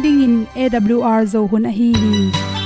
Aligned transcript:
ding 0.00 0.20
in 0.22 0.36
awr 0.54 1.26
zo 1.26 1.46
hun 1.46 1.66
a 1.66 1.70
hi 1.80 1.92
hi. 2.04 2.57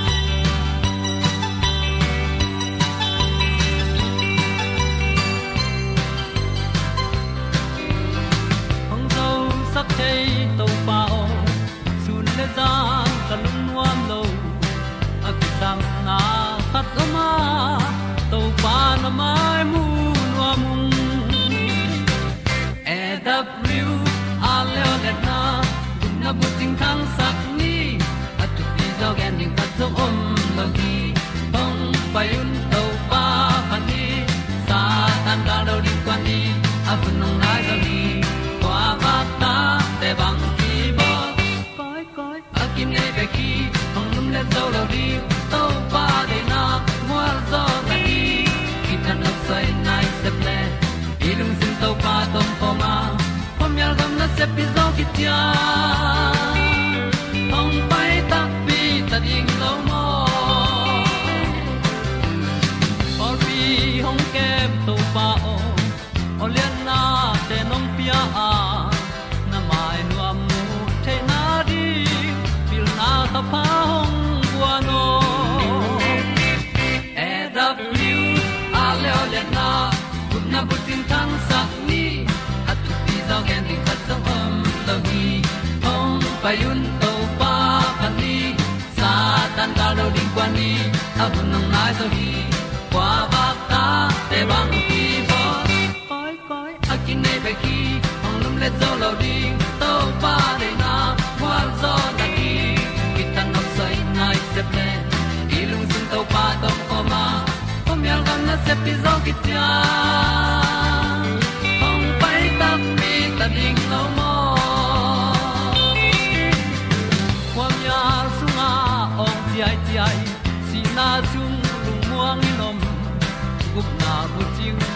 Pi 55.23 55.72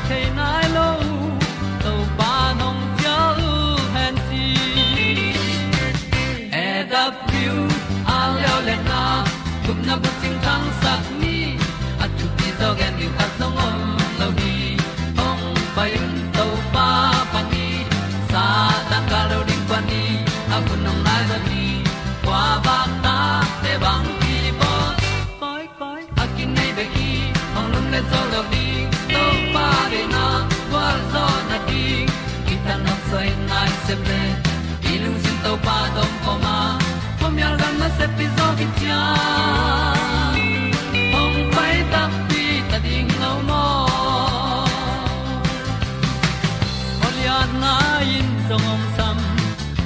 came 0.08 0.45
ki 38.58 38.66
tia 38.76 39.02
ong 41.20 41.38
pai 41.54 41.76
ta 41.92 42.02
pi 42.28 42.44
ta 42.70 42.78
ding 42.86 43.10
lo 43.22 43.32
mo 43.48 43.64
Olian 47.06 47.50
na 47.62 47.74
in 48.16 48.28
song 48.48 48.66
om 48.74 48.82
sam 48.96 49.18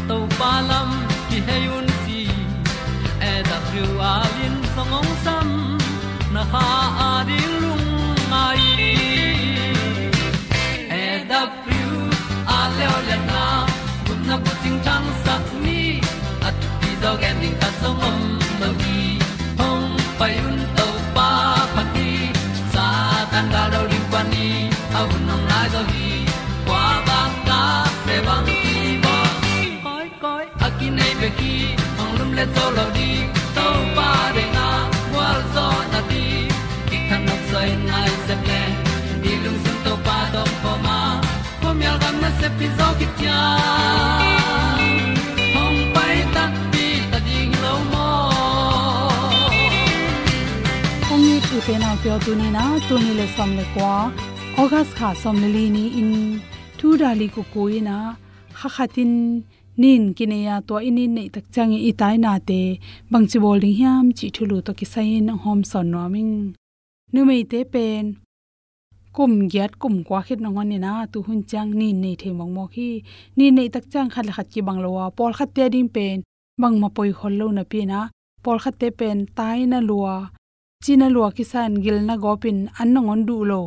to 0.08 0.16
pa 0.38 0.52
lam 0.70 0.90
ki 1.28 1.38
hay 1.48 1.64
un 1.78 1.88
ti 2.04 2.22
e 3.30 3.34
da 3.50 3.58
thru 3.68 3.86
a 4.12 4.14
lin 4.36 4.56
song 4.74 4.92
om 5.00 5.08
sam 5.24 5.48
na 6.34 6.42
ha 6.52 7.09
na 51.78 51.96
pyo 52.02 52.14
tu 52.24 52.32
ni 52.40 52.48
na 52.56 52.64
tu 52.86 52.94
ni 53.04 53.12
le 53.18 53.26
som 53.36 53.50
le 53.58 53.64
kwa 53.74 53.94
august 54.62 54.92
kha 54.98 55.08
som 55.22 55.36
le 55.42 55.48
li 55.56 55.64
ni 55.76 55.84
in 56.00 56.10
tu 56.78 56.88
dali 57.00 57.26
ku 57.34 57.42
ko 57.52 57.62
ina 57.78 57.96
kha 58.58 58.68
khatin 58.76 59.12
nin 59.80 60.02
kineya 60.16 60.54
à, 60.60 60.64
to 60.68 60.74
inin 60.88 61.10
nei 61.16 61.28
tak 61.34 61.46
changi 61.54 61.78
i 61.90 61.92
tai 62.00 62.16
na 62.24 62.32
te 62.48 62.60
bangchi 63.12 63.38
bowling 63.44 63.76
hiam 63.80 64.04
chi 64.18 64.26
thulu 64.36 64.56
to 64.66 64.72
ki 64.78 64.86
sain 64.94 65.26
hom 65.42 65.60
son 65.70 65.86
no 65.92 66.02
ming 66.14 66.34
nu 67.12 67.20
mei 67.28 67.42
te 67.50 67.60
pen 67.72 68.04
kum 69.12 69.32
gyat 69.52 69.72
kum 69.82 69.94
kwa 70.06 70.20
khit 70.26 70.40
nongon 70.44 70.66
ni 70.70 70.78
na 70.84 70.92
tu 71.12 71.18
hun 71.26 71.40
chang 71.50 71.70
ni 71.80 71.88
nei 72.02 72.14
the 72.20 72.30
mong 72.38 72.52
mo 72.56 72.64
khi. 72.74 72.90
Ni 73.36 73.46
nei 73.56 73.68
tak 73.74 73.84
chang 73.92 74.08
khat 74.14 74.26
khat 74.36 74.46
ki 74.52 74.60
bang 74.66 74.78
lo 74.84 74.88
wa 74.96 75.04
pol 75.16 75.32
khat 75.38 75.50
te 75.56 75.64
ding 75.74 75.88
pen 75.94 76.16
bang 76.62 76.76
ma 76.82 76.88
poi 76.96 77.10
khol 77.18 77.34
lo 77.40 77.46
na 77.56 77.62
pi 77.70 77.80
na 77.90 78.00
pol 78.44 78.58
khat 78.62 78.74
te 78.80 78.88
pen 78.98 79.16
tai 79.38 79.58
na 79.72 79.78
lua 79.88 80.16
china 80.84 81.06
lua 81.14 81.28
ki 81.36 81.44
san 81.52 81.72
gil 81.84 81.98
na 82.08 82.14
gopin 82.22 82.58
an 82.80 82.88
nongon 82.94 83.20
du 83.28 83.36
lo 83.50 83.60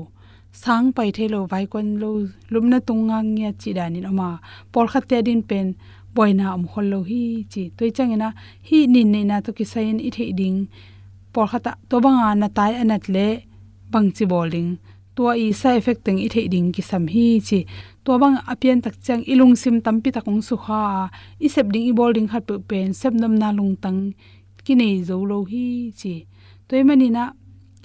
sang 0.63 0.87
pai 0.95 1.09
the 1.15 1.25
lo 1.33 1.39
vai 1.51 1.65
kon 1.71 1.87
lo 2.01 2.11
tung 2.49 2.69
tungang 2.87 3.27
nya 3.35 3.49
chi 3.61 3.69
dani 3.77 3.99
ma 4.19 4.29
pol 4.73 4.87
khat 4.91 5.03
te 5.09 5.17
din 5.27 5.41
pen 5.49 5.67
boy 6.15 6.31
na 6.39 6.45
am 6.55 6.63
khol 6.71 6.85
lo 6.93 6.99
hi 7.09 7.23
chi. 7.51 7.63
Toi 7.77 7.89
changena 7.97 8.29
hi 8.67 8.79
nin 8.93 9.07
nei 9.13 9.25
na 9.29 9.35
to 9.45 9.51
ki 9.57 9.65
sain 9.73 9.97
i 10.07 10.09
the 10.15 10.25
ding 10.39 10.57
por 11.33 11.47
khata 11.51 11.71
to 11.89 11.95
banga 12.03 12.29
na 12.41 12.47
tai 12.57 12.71
anat 12.81 13.03
le 13.15 13.27
bang 13.91 14.09
chi 14.15 14.25
bowling 14.31 14.71
tua 15.15 15.33
i 15.37 15.47
sa 15.61 15.69
effect 15.79 16.01
teng 16.05 16.19
i 16.25 16.27
thei 16.33 16.47
ding 16.53 16.69
ki 16.75 16.81
sam 16.89 17.05
hi 17.13 17.27
chi. 17.47 17.59
To 18.05 18.17
bang 18.21 18.37
apian 18.51 18.79
tak 18.85 18.95
chang 19.05 19.23
ilung 19.31 19.55
sim 19.61 19.75
tampi 19.85 20.09
takong 20.15 20.41
su 20.47 20.55
kha. 20.65 20.83
I 21.45 21.47
sep 21.53 21.67
ding 21.73 21.85
i 21.89 21.93
bowling 21.99 22.27
khat 22.31 22.43
pe 22.47 22.55
pen 22.69 22.93
sep 22.99 23.13
nam 23.21 23.33
na 23.41 23.49
lung 23.57 23.73
tang 23.83 23.99
ki 24.65 24.73
nei 24.79 24.95
zo 25.07 25.15
lo 25.31 25.37
hi 25.51 25.65
chi. 25.99 26.15
Toy 26.67 26.81
mani 26.87 27.07
na 27.17 27.23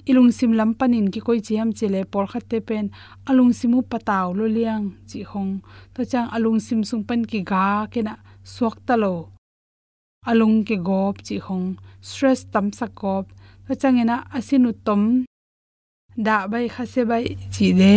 ilung 0.09 0.31
sim 0.37 0.51
lam 0.59 0.71
panin 0.79 1.07
ki 1.13 1.19
koi 1.25 1.39
chiam 1.47 1.69
chile 1.77 2.01
por 2.11 2.25
khat 2.31 2.45
te 2.51 2.57
pen 2.67 2.85
alung 3.29 3.53
simu 3.59 3.79
pataw 3.91 4.27
lo 4.37 4.45
liang 4.55 4.85
chi 5.09 5.19
hong. 5.31 5.51
To 5.93 6.01
chang 6.11 6.27
alung 6.35 6.59
sim 6.65 6.81
sung 6.89 7.03
pan 7.07 7.21
ki 7.29 7.39
ga 7.51 7.65
ke 7.91 8.01
na 8.07 8.13
suak 8.53 8.75
ta 8.87 8.95
lo. 9.03 9.15
Alung 10.29 10.57
ke 10.67 10.75
gop 10.87 11.15
chi 11.25 11.37
hong, 11.45 11.67
stress 12.09 12.41
tam 12.53 12.67
sa 12.77 12.87
gop. 12.99 13.25
To 13.65 13.71
changena 13.81 14.17
asinu 14.37 14.71
tom 14.85 15.03
da 16.25 16.35
bai 16.51 16.65
khase 16.75 17.01
bai 17.11 17.25
chi 17.53 17.67
de 17.79 17.93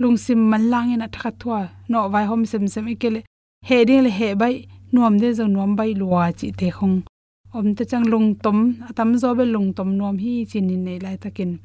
lungsim 0.00 0.40
manlang 0.50 0.88
ina 0.94 1.06
thakha 1.14 1.30
thwa 1.40 1.60
no 1.90 1.98
vai 2.12 2.24
hom 2.30 2.42
sem 2.50 2.64
sem 2.74 2.86
e 2.88 2.94
ikele 2.94 3.20
he 3.68 3.84
ding 3.84 4.02
le 4.02 4.10
he 4.10 4.34
bai, 4.34 4.66
nuam 4.92 5.18
de 5.18 5.32
zo 5.32 5.46
nuam 5.46 5.76
bai 5.76 5.94
luwa 6.00 6.32
chi 6.38 6.48
te 6.58 6.70
khong. 6.70 7.02
Om 7.56 7.74
te 7.76 7.84
chang 7.90 8.06
lung 8.12 8.28
tom, 8.44 8.58
atam 8.88 9.10
zo 9.22 9.34
be 9.38 9.44
lung 9.44 9.68
tom 9.76 9.90
nuam 9.98 10.16
hi 10.18 10.44
chin 10.50 10.70
in 10.70 10.84
nei 10.84 10.98
lai 11.04 11.16
takin. 11.16 11.58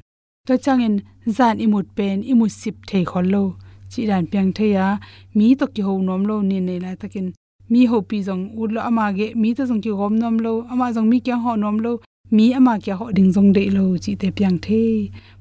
To 0.46 0.58
chang 0.64 0.80
in 0.86 0.96
zan 1.36 1.56
imut 1.64 1.86
pen, 1.96 2.22
imut 2.22 2.50
sip 2.50 2.76
the 2.88 3.04
khol 3.10 3.26
lo. 3.34 3.42
Chi 3.90 4.06
dan 4.06 4.26
piang 4.26 4.50
the 4.56 4.66
ya 4.76 4.86
mi 5.34 5.54
to 5.54 5.66
ki 5.74 5.82
ho 5.82 5.92
nuam 6.06 6.22
lo 6.28 6.40
ni 6.42 6.60
nei 6.60 6.78
lai 6.84 6.94
takin. 7.02 7.26
Mi 7.70 7.86
ho 7.86 8.02
pi 8.08 8.18
jong 8.26 8.44
u 8.60 8.66
lo 8.74 8.80
ama 8.88 9.12
ge, 9.16 9.26
mi 9.34 9.54
to 9.54 9.62
jong 9.68 9.80
ki 9.84 9.90
gom 9.98 10.14
nuam 10.20 10.36
lo, 10.44 10.52
ama 10.72 10.92
jong 10.94 11.08
mi 11.08 11.18
kya 11.20 11.36
ho 11.42 11.56
nuam 11.56 11.78
lo 11.84 11.92
mi 12.36 12.46
ama 12.58 12.74
kya 12.84 12.94
ho 12.98 13.06
ding 13.16 13.30
jong 13.34 13.50
de 13.56 13.62
lo 13.76 13.84
chi 14.04 14.12
te 14.20 14.28
pyang 14.36 14.58
the. 14.66 14.82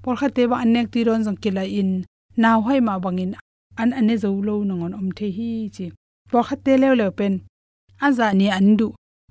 Por 0.04 0.16
kha 0.20 0.28
te 0.36 0.44
ba 0.50 0.56
anek 0.64 0.88
ti 0.94 1.00
ron 1.08 1.22
jong 1.26 1.40
kila 1.44 1.64
in. 1.80 1.92
Naw 2.42 2.60
hai 2.68 2.80
ma 2.88 2.94
bangin 3.04 3.34
an 3.82 3.90
ane 4.00 4.16
zo 4.24 4.30
lo 4.48 4.56
nongon 4.68 4.94
om 5.00 5.08
the 5.18 5.28
hi 5.38 5.52
chi. 5.76 5.86
Por 6.30 6.44
kha 6.48 6.56
te 6.66 6.74
le 6.82 6.90
le 7.00 7.08
pen. 7.18 7.34
Aza 8.06 8.28
ni 8.40 8.48
andu 8.58 8.88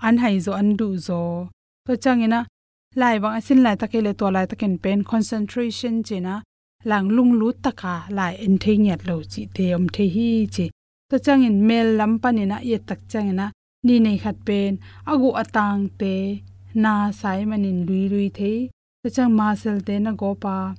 an 0.06 0.17
hai 0.23 0.37
zo 0.44 0.53
andu 0.61 0.88
zo. 1.06 1.20
To 1.87 1.93
changina 2.03 2.41
lai 3.00 3.17
bang 3.23 3.35
asin 3.38 3.61
lai 3.65 3.76
takele 3.81 4.12
to 4.19 4.26
lai 4.35 4.47
taken 4.50 4.75
pen. 4.82 4.99
Concentration 5.12 5.94
chena 6.06 6.35
lang 6.91 7.06
lung 7.17 7.32
lu 7.41 7.49
taka 7.65 7.94
lai 8.17 8.32
en 8.44 8.55
the 8.62 8.73
nyat 8.85 9.00
lo 9.08 9.17
chi 9.32 9.43
te 9.55 9.65
om 9.76 9.85
the 9.94 10.05
hi 10.15 10.29
chi. 10.55 10.67
To 11.11 11.17
changin 11.26 11.56
mel 11.69 11.88
lam 11.99 12.12
panina 12.23 12.56
ye 12.70 12.76
tak 12.88 13.00
changina 13.11 13.47
ni 13.87 13.94
nei 14.05 14.19
khat 14.23 14.37
pen. 14.47 14.73
Agu 15.11 15.29
atang 15.43 15.82
te 16.00 16.15
na 16.75 17.13
sai 17.13 17.45
manin 17.45 17.87
lui 17.87 18.09
lui 18.09 18.29
the. 18.39 18.71
Ta 19.03 19.09
chang 19.11 19.33
ma 19.39 19.55
sel 19.55 19.79
te 19.87 19.99
na 19.99 20.13
go 20.13 20.35
pa. 20.35 20.75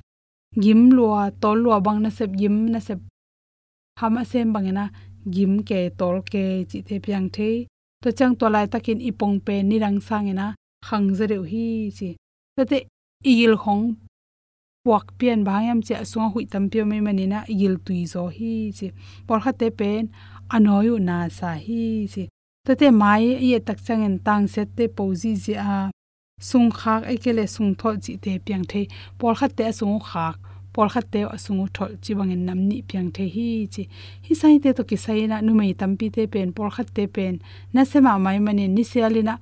Gim 0.63 0.81
lua, 0.91 1.31
tol 1.41 1.57
lua 1.63 1.79
bang 1.85 1.99
na 2.03 2.09
sep, 2.09 2.31
gim 2.39 2.55
na 2.73 2.79
sep. 2.79 2.99
Hama 3.99 4.23
sem 4.25 4.53
bangena 4.53 4.85
gim 5.29 5.63
ke, 5.63 5.89
tol 5.99 6.21
ke, 6.21 6.65
chi 6.69 6.79
the 6.87 6.99
pyang 6.99 7.27
the. 7.35 7.67
Ta 8.01 8.09
chang 8.11 8.35
to 8.35 8.49
lai 8.49 8.65
takin 8.67 8.99
ipong 9.09 9.37
pe 9.45 9.55
ni 9.63 9.79
rang 9.79 9.99
sangena 10.07 10.47
khang 10.87 11.07
zare 11.17 11.37
hi, 11.51 11.91
chi. 11.97 12.09
Ta 12.55 12.63
te 12.69 12.77
igil 13.31 13.55
khong 13.63 13.95
puak 14.83 15.05
pian 15.17 15.41
bayam 15.47 15.79
che 15.85 15.95
aswa 16.03 16.25
hui 16.33 16.45
tam 16.51 16.63
pyo 16.71 16.83
me 16.85 16.97
manina 17.05 17.39
igil 17.53 17.75
tui 17.85 18.05
zo 18.13 18.23
hi, 18.27 18.71
chi. 18.77 18.87
Por 19.27 19.39
kha 19.43 19.51
te 19.59 19.67
pen 19.79 20.03
anoyu 20.55 20.95
na 21.07 21.17
sa 21.37 21.49
hi, 21.65 21.83
chi 22.13 22.23
tate 22.65 22.91
mai, 22.91 23.23
ye 23.49 23.59
tak 23.59 23.77
chang 23.85 24.03
en 24.07 24.17
tang 24.25 24.47
set 24.47 24.69
te 24.77 24.87
pozi 24.87 25.31
ji 25.43 25.53
a 25.53 25.91
sung 26.39 26.69
khak, 26.71 27.03
ekele 27.13 27.45
sung 27.55 27.75
tho 27.75 27.89
chi 28.03 28.13
te 28.23 28.39
piang 28.45 28.63
the. 28.71 28.87
Por 29.19 29.35
khat 29.35 29.51
te 29.57 29.71
sung 29.71 29.99
khak 29.99 30.37
por 30.73 30.89
khat 30.89 31.05
te 31.11 31.19
asungu 31.35 31.67
tho 31.75 31.85
chi 32.03 32.13
bangin 32.17 32.45
namni 32.47 32.81
piang 32.89 33.09
the 33.15 33.25
hi 33.35 33.67
chi 33.73 33.83
hi 34.25 34.33
sai 34.41 34.57
te 34.63 34.69
to 34.77 34.83
ki 34.83 34.97
sai 35.05 35.27
na, 35.27 35.41
nu 35.41 35.53
mei 35.53 35.73
tampi 35.73 36.07
te 36.15 36.23
pen 36.33 36.53
por 36.53 36.69
khat 36.75 36.87
te 36.95 37.03
pen. 37.15 37.35
Na 37.73 37.83
se 37.83 37.99
ma 37.99 38.17
mai 38.17 38.39
mani 38.39 38.67
ni 38.67 38.83
se 38.83 38.99
sialina 38.99 39.37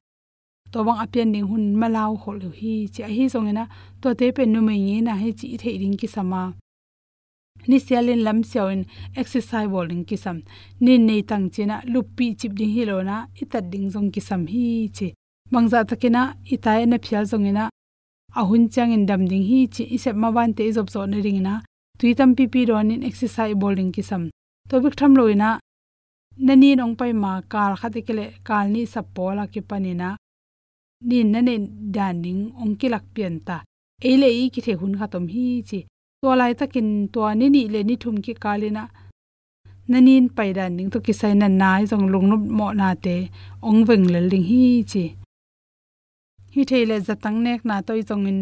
to 0.72 0.84
bang 0.86 1.00
apian 1.04 1.32
ding 1.34 1.48
hun 1.52 1.66
malau 1.82 2.12
hol 2.24 2.40
hi 2.60 2.74
chi 2.94 3.02
hi 3.04 3.26
zongena 3.34 3.64
to 4.02 4.14
te 4.20 4.32
pen 4.36 4.52
nu 4.54 4.62
mei 4.68 4.80
nge 4.88 4.98
na, 5.08 5.14
he 5.22 5.30
chi 5.40 5.58
the 5.62 5.78
ring 5.82 5.98
ki 6.02 6.08
sama 6.08 6.54
ni 7.68 7.78
sialin 7.80 8.24
lam 8.24 8.44
siawin 8.44 8.86
exercise 9.16 9.68
bowling 9.68 10.04
kisam. 10.06 10.38
Ni 10.80 10.98
nei 10.98 11.22
tang 11.22 11.50
china 11.50 11.82
lupi 11.94 12.36
chip 12.40 12.54
ding 12.60 12.74
hi 12.76 12.84
lo 12.86 13.02
na 13.02 13.26
itat 13.42 13.70
ding 13.72 13.90
jong 13.94 14.12
kisam 14.12 14.48
hi 14.48 14.90
chi. 14.98 15.14
Mangza 15.52 15.84
takina 15.90 16.22
itai 16.54 16.86
na 16.88 16.98
phial 16.98 17.26
zongena 17.32 17.70
ahun 18.36 18.70
chang 18.74 18.92
in 18.92 19.06
dam 19.06 19.28
ding 19.28 19.44
hi 19.50 19.68
chi. 19.74 19.84
Isep 19.96 20.16
ma 20.16 20.32
ban 20.32 20.54
te 20.54 20.72
job 20.72 20.88
zo 20.90 21.06
ne 21.06 21.22
ring 21.22 21.42
na 21.42 21.62
tuitam 22.00 22.36
pp 22.38 22.56
ron 22.70 22.92
in 22.92 23.04
exercise 23.04 23.56
bowling 23.56 23.92
kisam. 23.92 24.30
To 24.70 24.80
bik 24.80 24.96
tham 24.96 25.16
loina 25.16 25.60
nani 26.38 26.76
nong 26.76 26.96
pai 26.96 27.12
ma 27.14 27.42
kal 27.52 27.76
khate 27.76 28.02
kele 28.08 28.26
kal 28.48 28.66
ni 28.74 28.86
sapola 28.94 29.44
ki 29.54 29.62
panina 29.70 30.16
ni 31.10 31.24
na 31.24 31.40
ne 31.42 31.56
daning 31.96 32.42
ongki 32.62 32.88
lak 32.90 33.06
pian 33.14 33.36
ta. 33.48 33.58
Ele 34.10 34.30
i 34.42 34.50
ki 34.54 34.62
the 34.66 34.74
hun 34.80 34.94
khatom 35.00 35.26
hi 35.34 35.62
chi 35.70 35.80
to 36.22 36.30
lai 36.40 36.54
takin 36.60 36.90
to 37.14 37.22
ni 37.40 37.46
ni 37.56 37.62
le 37.74 37.80
ni 37.90 37.96
thum 38.02 38.16
ki 38.26 38.34
kalina 38.44 38.84
nanin 39.92 40.26
pai 40.36 40.50
dan 40.58 40.72
ning 40.78 40.90
to 40.94 40.98
ki 41.06 41.14
sai 41.20 41.34
na 41.42 41.48
nai 41.62 41.82
jong 41.92 42.06
lung 42.14 42.28
no 42.32 42.38
mo 42.58 42.68
na 42.80 42.90
te 43.06 43.16
ong 43.68 43.82
veng 43.88 44.06
le 44.14 44.20
ling 44.32 44.46
hi 44.50 44.64
chi 44.92 45.06
hi 46.54 46.62
theile 46.70 46.98
zatang 47.08 47.38
nek 47.46 47.62
na 47.70 47.76
toi 47.88 48.02
chongin 48.10 48.40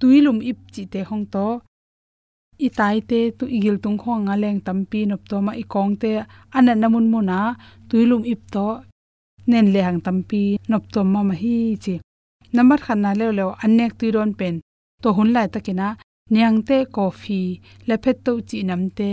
tuilum 0.00 0.38
ip 0.50 0.58
chi 0.74 0.82
te 0.92 1.00
hong 1.08 1.24
to 1.34 1.46
i 2.66 2.68
tai 2.78 2.96
te 3.10 3.20
tu 3.38 3.44
igil 3.56 3.76
tung 3.82 3.98
khong 4.02 4.22
nga 4.26 4.34
leng 4.42 4.60
tampi 4.66 5.00
nop 5.10 5.22
to 5.30 5.36
ma 5.46 5.52
i 5.62 5.64
kong 5.72 5.92
te 6.02 6.10
anan 6.56 6.78
namun 6.82 7.06
mu 7.12 7.20
na 7.30 7.38
tuilum 7.88 8.22
ip 8.32 8.40
to 8.54 8.66
nen 9.50 9.66
le 9.74 9.80
hang 9.86 10.00
tampi 10.06 10.42
nop 10.70 10.84
to 10.92 11.00
ma 11.12 11.20
ma 11.28 11.34
hi 11.42 11.56
chi 11.84 11.94
number 12.54 12.78
khan 12.84 12.98
na 13.04 13.10
le 13.18 13.26
le 13.38 13.44
anek 13.64 13.92
tu 13.98 14.06
ron 14.16 14.30
pen 14.38 14.54
to 15.02 15.08
hun 15.16 15.28
lai 15.36 15.48
takina 15.54 15.88
nyang 15.96 16.11
te 16.68 16.84
coffee 16.96 17.60
le 17.88 17.96
phet 18.02 18.18
to 18.24 18.32
chi 18.48 18.58
nam 18.68 18.82
te 18.98 19.10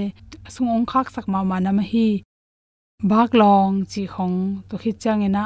sung 0.53 0.69
ong 0.75 0.85
khak 0.91 1.07
sak 1.13 1.25
ma 1.27 1.43
ma 1.43 1.57
nam 1.59 1.79
hi. 1.91 2.09
Bak 3.09 3.33
long 3.41 3.85
chi 3.91 4.03
khong, 4.13 4.37
to 4.69 4.75
khi 4.77 4.91
changena 5.01 5.43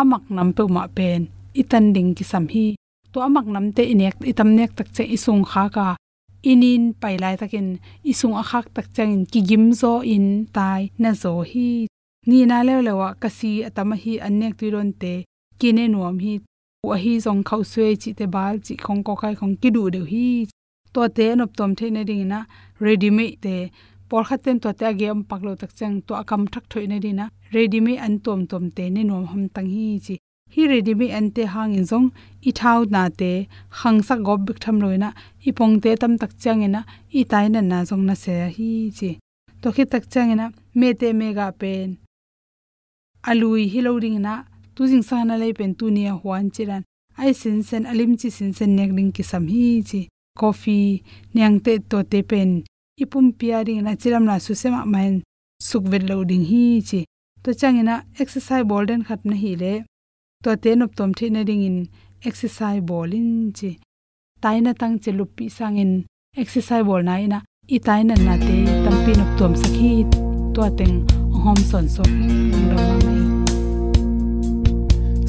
amak 0.00 0.24
nam 0.36 0.52
pe 0.56 0.62
ma 0.76 0.84
pen, 0.96 1.22
itan 1.60 1.92
ding 1.94 2.10
ki 2.16 2.24
sam 2.24 2.46
hi. 2.52 2.66
To 3.12 3.18
amak 3.26 3.46
nam 3.54 3.66
te 3.76 3.82
inek, 3.92 4.16
itam 4.30 4.50
nek 4.56 4.70
tak 4.76 4.88
che 4.96 5.04
isung 5.16 5.44
kha 5.50 5.64
ka. 5.76 5.88
Inin 6.50 6.84
pailai 7.00 7.34
takin, 7.40 7.68
isung 8.10 8.34
akhak 8.42 8.66
tak 8.74 8.86
changin 8.94 9.24
ki 9.32 9.40
gim 9.48 9.64
zo 9.80 9.92
in 10.14 10.26
tai 10.56 10.82
na 11.02 11.10
zo 11.22 11.32
hi. 11.50 11.70
Ni 12.28 12.38
na 12.50 12.58
le 12.66 12.74
lewa 12.86 13.08
kasi 13.22 13.50
atama 13.68 13.96
hi 14.02 14.12
anek 14.26 14.52
tuiron 14.58 14.90
te, 15.00 15.14
kine 15.58 15.84
nuam 15.88 16.16
hi 16.24 16.34
wa 16.88 16.96
hi 17.02 17.12
zong 17.24 17.42
khau 17.48 17.62
swe 17.72 17.86
chi 18.02 18.10
te 18.18 18.26
bal 18.34 18.54
chi 18.66 18.74
khong 18.84 19.02
ko 19.06 19.12
khai 19.20 19.34
khong 19.38 19.54
ki 19.60 19.68
du 19.76 19.82
de 19.94 20.00
hi. 20.12 20.26
To 20.94 21.02
te 21.16 21.26
nop 21.38 21.50
tom 21.58 21.72
the 21.78 21.86
ne 21.90 22.02
ding 22.08 22.24
na 22.32 22.38
ready 22.84 23.10
me 23.16 23.26
te 23.44 23.56
por 24.08 24.22
khaten 24.28 24.56
to 24.62 24.70
ta 24.80 24.88
gem 25.00 25.18
paklo 25.30 25.52
tak 25.60 25.72
chang 25.78 25.96
to 26.06 26.12
akam 26.22 26.42
thak 26.52 26.64
thoi 26.70 26.86
ne 26.90 26.98
dina 27.04 27.24
ready 27.54 27.80
me 27.86 27.92
an 28.06 28.14
tom 28.24 28.40
tom 28.50 28.64
te 28.76 28.84
ne 28.94 29.02
nom 29.10 29.24
ham 29.30 29.42
tang 29.54 29.68
hi 29.74 29.86
chi. 30.04 30.14
Hi 30.54 30.62
ready 30.72 30.94
me 31.00 31.06
an 31.18 31.26
te 31.34 31.42
hang 31.54 31.74
in 31.78 31.84
zong. 31.90 32.08
I 32.48 32.50
thau 32.60 32.80
na 32.94 33.02
te 33.20 33.32
khang 33.78 33.98
sa 34.06 34.14
gob 34.26 34.40
bik 34.46 34.58
tham 34.64 34.76
loina 34.82 35.08
i 35.48 35.50
pong 35.58 35.74
te 35.82 35.90
tam 36.00 36.12
tak 36.20 36.32
chang 36.42 36.62
ina. 36.66 36.80
I 37.18 37.22
tai 37.30 37.46
na 37.48 37.60
na 37.70 37.78
zong 37.88 38.04
na 38.08 38.14
se 38.14 38.34
hi 38.56 38.70
chi. 38.98 39.10
To 39.62 39.68
khi 39.74 39.84
tak 39.92 40.04
chang 40.12 40.30
ina. 40.34 40.46
Me 40.78 40.88
te 41.00 41.08
me 41.18 41.28
ga 41.38 41.46
pen. 41.60 41.88
Alui 43.30 43.62
hi 43.72 43.80
lo 43.86 43.92
ring 44.04 44.18
na 44.26 44.34
tu 44.76 44.82
jing 44.90 45.06
sa 45.08 45.24
na 45.24 45.34
le 45.42 45.48
pen 45.58 45.72
tu 45.78 45.86
nia 45.96 46.12
huan 46.20 46.46
chiran 46.54 46.84
ai 47.18 47.32
sin 47.32 47.62
sen, 47.62 47.86
alim 47.86 48.16
chi 48.16 48.28
sin 48.30 48.52
sen 48.52 48.76
nek 48.76 48.90
ring 48.96 49.12
ki 49.16 49.22
sam 49.22 49.44
hi 49.48 49.82
chi. 49.88 50.00
Coffee 50.40 51.02
nyang 51.34 51.60
te, 51.64 51.78
to 51.90 52.02
te 52.02 52.22
pen. 52.22 52.50
Ipum 53.02 53.26
pia 53.38 53.64
ring 53.66 53.82
na 53.84 53.92
chiram 54.00 54.24
na 54.24 54.38
su 54.38 54.54
sema 54.54 54.84
main 54.84 55.22
suk 55.68 55.84
vel 55.92 56.04
lo 56.10 56.24
ding 56.30 56.44
hi 56.50 56.64
chi. 56.88 57.00
To 57.42 57.50
changena 57.60 57.94
exercise 58.22 58.64
bolden 58.70 59.02
khat 59.06 59.24
na 59.24 59.36
hi 59.42 59.52
le. 59.62 59.72
To 60.44 60.56
te 60.62 60.70
nop 60.74 60.94
tom 60.98 61.12
the 61.18 61.30
na 61.30 61.42
ring 61.48 61.62
in 61.68 61.78
exercise 62.28 62.82
bolin 62.88 63.52
chi. 63.58 63.70
Tai 64.42 64.60
na 64.60 64.72
tang 64.80 64.98
che 65.02 65.10
lupi 65.18 65.46
sangin 65.56 65.92
exercise 66.36 66.84
bol 66.88 67.02
na 67.02 67.14
ina. 67.24 67.38
I 67.76 67.78
tai 67.86 68.02
na 68.02 68.14
na 68.26 68.34
te 68.46 68.56
tampi 68.84 69.12
nop 69.18 69.30
tom 69.38 69.52
sakhi 69.62 69.92
to 70.54 70.62
teng 70.78 70.96
hom 71.42 71.56
son 71.70 71.88
so 71.94 72.02
lo 72.02 72.26
ma 72.74 72.84
mai 73.06 73.35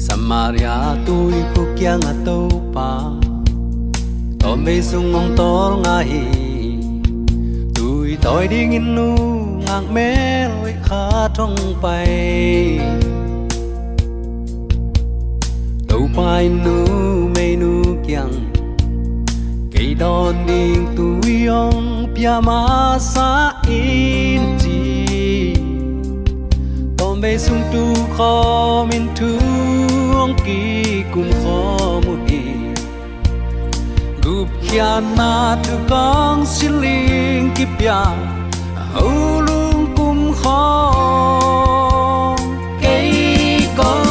samaria, 0.08 0.76
tui 1.06 1.34
khu 1.54 1.64
kia 1.78 1.96
nga 2.00 2.12
tâu 2.24 2.48
pa. 2.74 2.90
To 4.40 4.56
mê 4.56 4.80
sung 4.80 5.12
ngong 5.12 5.34
tol 5.36 5.72
nga 5.84 5.98
hi 5.98 6.24
tui 7.74 8.16
toi 8.22 8.46
đi 8.48 8.66
nghìn 8.66 8.94
nu 8.94 9.16
ngang 9.66 9.94
lôi 9.94 10.74
khá 10.84 11.28
trông 11.36 11.56
bay. 11.82 12.80
Tâu 15.88 16.08
bay 16.16 16.48
nu, 16.48 16.86
mê 17.36 17.56
nu 17.56 17.82
kiang. 18.06 18.52
Cây 19.72 19.94
đòn 19.98 20.34
đi 20.46 20.74
tui 20.96 21.46
yong 21.46 22.06
pia 22.16 22.40
ma 22.42 22.98
sa 23.00 23.52
in 23.68 24.40
chi. 24.58 25.54
Tom 26.98 27.20
mê 27.20 27.38
sung 27.38 27.62
tu 27.72 27.94
khó 28.16 28.86
min 28.90 29.06
tu 29.20 29.26
ong 30.22 30.34
ki 30.44 30.60
kum 31.14 31.28
kho 31.42 31.58
mu 32.04 32.14
hi 32.26 32.42
gup 34.24 34.48
khian 34.66 35.04
na 35.18 35.32
tu 35.64 35.74
kong 35.90 36.40
siling 36.54 37.48
ki 37.56 37.66
pia 37.78 38.00
au 39.02 39.14
lung 39.46 39.82
kum 39.96 40.18
kho 40.40 40.62
cây 42.82 43.10
con 43.78 44.07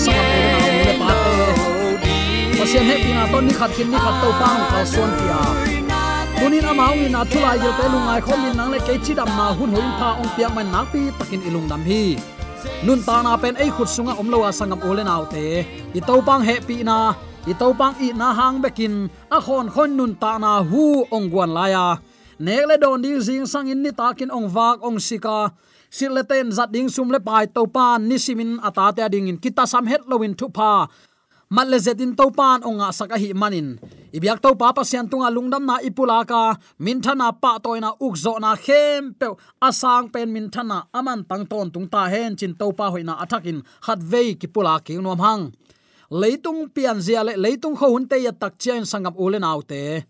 ti 0.00 0.06
so 0.06 0.12
mi 0.16 0.40
sa 0.52 0.58
ka 0.64 0.72
le 0.88 0.92
pa 1.00 1.08
te 1.24 1.34
pasien 2.56 2.84
he 2.88 2.94
pina 3.04 3.22
ton 3.32 3.42
ni 3.46 3.52
khat 3.52 3.70
kin 3.76 3.88
ni 3.92 3.98
khat 4.04 4.16
to 4.22 4.28
pang 4.40 4.62
ka 4.72 4.80
son 4.92 5.10
pia 5.18 5.40
tunin 6.38 6.64
amao 6.70 6.94
ni 6.96 7.08
na 7.14 7.20
thulai 7.30 7.56
yo 7.64 7.70
te 7.78 7.84
lungai 7.92 8.20
khom 8.26 8.38
min 8.44 8.54
nang 8.56 8.70
le 8.74 8.78
ke 8.86 8.94
chi 9.04 9.12
dam 9.18 9.30
na 9.38 9.46
hun 9.58 9.70
hoin 9.76 9.90
pha 10.00 10.08
ong 10.20 10.30
piang 10.36 10.54
man 10.56 10.68
nak 10.74 10.86
pi 10.92 11.00
takin 11.18 11.40
ilung 11.48 11.68
dam 11.70 11.82
hi. 11.90 12.04
Nun 12.86 13.00
ta 13.08 13.16
na 13.24 13.32
pen 13.42 13.54
ei 13.62 13.70
khut 13.76 13.88
sunga 13.94 14.12
om 14.20 14.28
lowa 14.32 14.48
à, 14.52 14.56
sangam 14.58 14.80
ole 14.88 15.02
naw 15.10 15.22
te 15.32 15.44
i 15.98 16.00
to 16.08 16.14
pang 16.28 16.42
he 16.48 16.54
pi 16.68 16.76
na 16.88 16.98
i 17.50 17.52
to 17.60 17.68
pang 17.80 17.94
i 18.06 18.08
na 18.20 18.28
hang 18.38 18.56
bekin 18.64 18.94
a 19.08 19.36
à 19.36 19.38
khon 19.46 19.66
khon 19.74 19.90
nun 19.98 20.12
ta 20.22 20.32
na 20.44 20.52
hu 20.70 20.84
ong 21.16 21.26
gwan 21.32 21.50
la 21.56 21.64
ya 21.74 21.84
à. 21.92 21.98
nek 22.44 22.62
le 22.70 22.76
don 22.82 22.98
ding 23.04 23.20
jing 23.26 23.46
sang 23.52 23.70
in 23.72 23.80
ni 23.84 23.90
ta 23.98 24.06
takin 24.08 24.30
ong 24.36 24.48
wak 24.56 24.76
ong 24.86 24.98
sika 25.08 25.38
sileten 25.90 26.54
zat 26.54 26.70
ding 26.72 26.88
sum 26.88 27.10
le 27.10 27.20
pai, 27.20 27.46
to 27.46 27.66
pan 27.66 28.08
ni 28.08 28.16
simin 28.16 28.62
ata 28.62 28.92
te 28.96 29.04
ding 29.12 29.28
in. 29.28 29.38
Kita 29.42 29.66
sam 29.66 29.86
het 29.90 30.06
lowin 30.10 30.34
thu 30.38 30.48
pa. 30.48 30.86
Mat 31.50 31.66
le 31.66 31.78
zetin 31.82 32.14
to 32.14 32.30
pan 32.30 32.62
onga 32.62 32.94
saka 32.94 33.18
hi 33.18 33.34
manin 33.34 33.74
ibyak 34.14 34.38
to 34.38 34.54
pa 34.54 34.70
pasyan 34.70 35.10
tunga 35.10 35.26
lungdam 35.34 35.66
na 35.66 35.82
ipula 35.82 36.22
ka. 36.22 36.54
Min 36.78 37.02
thana 37.02 37.34
pa 37.42 37.58
toina 37.58 37.90
ukzo 37.98 38.38
na 38.38 38.54
khem 38.54 39.18
pe 39.18 39.26
asang 39.58 40.06
pen 40.12 40.30
min 40.32 40.46
thana 40.54 40.86
aman 40.94 41.26
tang 41.26 41.44
ton 41.50 41.66
tung 41.74 41.88
ta 41.90 42.06
hen 42.06 42.38
chin 42.38 42.54
to 42.54 42.70
pa 42.78 42.86
hoina 42.94 43.18
athakin 43.22 43.58
khat 43.82 43.98
vei 43.98 44.38
ki 44.38 44.46
pula 44.54 44.78
ki 44.86 45.02
nom 45.02 45.18
hang. 45.18 45.50
Leitung 46.10 46.70
pian 46.74 46.98
zia 47.02 47.22
le, 47.26 47.34
leitung 47.34 47.74
kho 47.74 47.86
hun 47.90 48.06
te 48.06 48.16
ya 48.22 48.30
tak 48.30 48.54
chen 48.62 48.82
sangam 48.90 49.14
ulen 49.18 49.42
autte 49.42 50.06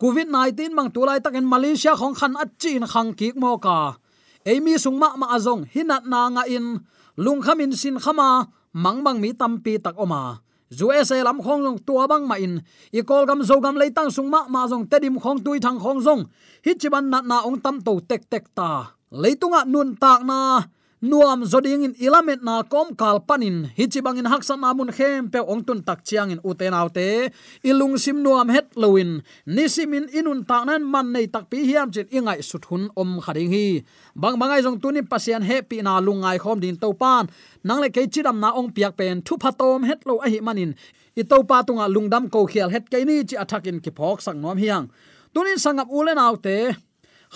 covid 0.00 0.28
19 0.28 0.74
mang 0.76 0.90
tulai 0.90 1.20
takin 1.24 1.44
malaysia 1.44 1.92
khong 2.00 2.16
khan 2.18 2.32
at 2.42 2.50
chin 2.58 2.84
khang 2.92 3.12
ki 3.12 3.36
mo 3.36 3.60
ka 3.60 4.01
emi 4.44 4.78
sungma 4.78 5.14
ma 5.16 5.34
azong 5.36 5.66
hinat 5.70 6.06
na 6.06 6.28
nga 6.30 6.44
in. 6.48 6.80
Lung 7.16 7.44
khamin 7.44 7.76
sin 7.76 8.00
khama 8.00 8.48
mangbang 8.72 9.20
mi 9.20 9.36
tampi 9.36 9.76
tak 9.76 9.96
oma. 10.00 10.40
Zu 10.72 10.88
ese 10.88 11.20
lam 11.20 11.44
khong 11.44 11.60
jong 11.64 11.78
tua 11.84 12.08
bang 12.08 12.24
ma 12.24 12.40
in. 12.40 12.64
I 12.92 13.04
kol 13.04 13.28
gam 13.28 13.44
zo 13.44 13.60
gam 13.60 13.76
leitang 13.76 14.08
sungma 14.08 14.48
ma 14.48 14.64
jong 14.64 14.88
tedim 14.88 15.20
khong 15.20 15.44
tui 15.44 15.60
thang 15.60 15.76
khong 15.76 16.00
jong 16.00 16.22
hi 16.64 16.72
chiban 16.80 17.12
na 17.12 17.20
na 17.20 17.44
ong 17.44 17.60
tam 17.60 17.84
to 17.84 18.00
tek 18.08 18.24
tek 18.32 18.48
ta. 18.56 18.96
Leitunga 19.12 19.68
nun 19.68 19.92
tak 20.00 20.24
na 20.24 20.64
nuam 21.02 21.42
zoding 21.42 21.82
in 21.82 21.94
ilamet 21.98 22.46
na 22.46 22.62
kom 22.62 22.94
kal 22.94 23.18
panin. 23.18 23.74
Hichibang 23.74 24.22
in 24.22 24.30
haksan 24.30 24.62
namun 24.62 24.94
khem 24.94 25.26
pe 25.26 25.42
ong 25.42 25.66
tun 25.66 25.82
tak 25.82 26.06
chiang 26.06 26.30
in 26.30 26.38
uten 26.46 26.70
autte. 26.70 27.34
Ilung 27.66 27.98
sim 27.98 28.22
nuam 28.22 28.46
het 28.48 28.70
loin 28.78 29.20
nisimin 29.46 30.06
inun 30.14 30.46
tak 30.46 30.70
nan 30.70 30.86
man 30.86 31.10
nei 31.10 31.26
tak 31.26 31.50
pi 31.50 31.66
hiam 31.66 31.90
chin 31.90 32.06
ingai 32.06 32.38
suthun 32.38 32.86
om 32.94 33.18
kharing 33.18 33.50
hi. 33.50 33.82
Bang 34.14 34.38
bangai 34.38 34.62
jong 34.62 34.78
tuni 34.78 35.02
pasian 35.02 35.42
he 35.42 35.58
pi 35.66 35.82
na 35.82 35.98
lungai 35.98 36.38
khom 36.38 36.62
din 36.62 36.78
to 36.78 36.94
pan 36.94 37.26
nang 37.66 37.82
le 37.82 37.90
ke 37.90 38.06
chidam 38.06 38.38
na 38.38 38.54
ong 38.54 38.70
piak 38.70 38.94
pen 38.94 39.18
thu 39.26 39.34
phatom 39.42 39.82
het 39.82 40.06
lo 40.06 40.22
a 40.22 40.30
hi 40.30 40.38
manin. 40.38 40.78
I 41.18 41.26
to 41.26 41.42
pa 41.42 41.66
tunga 41.66 41.90
lungdam 41.90 42.30
ko 42.30 42.46
khial 42.46 42.70
het 42.70 42.86
ke 42.86 43.02
ni 43.04 43.26
chi 43.26 43.36
athakin 43.36 43.82
ki 43.82 43.90
phok 43.90 44.22
sang 44.22 44.38
nom 44.40 44.56
hiang. 44.56 44.86
Tunin 45.34 45.58
sangap 45.58 45.90
ulen 45.90 46.18
autte 46.18 46.78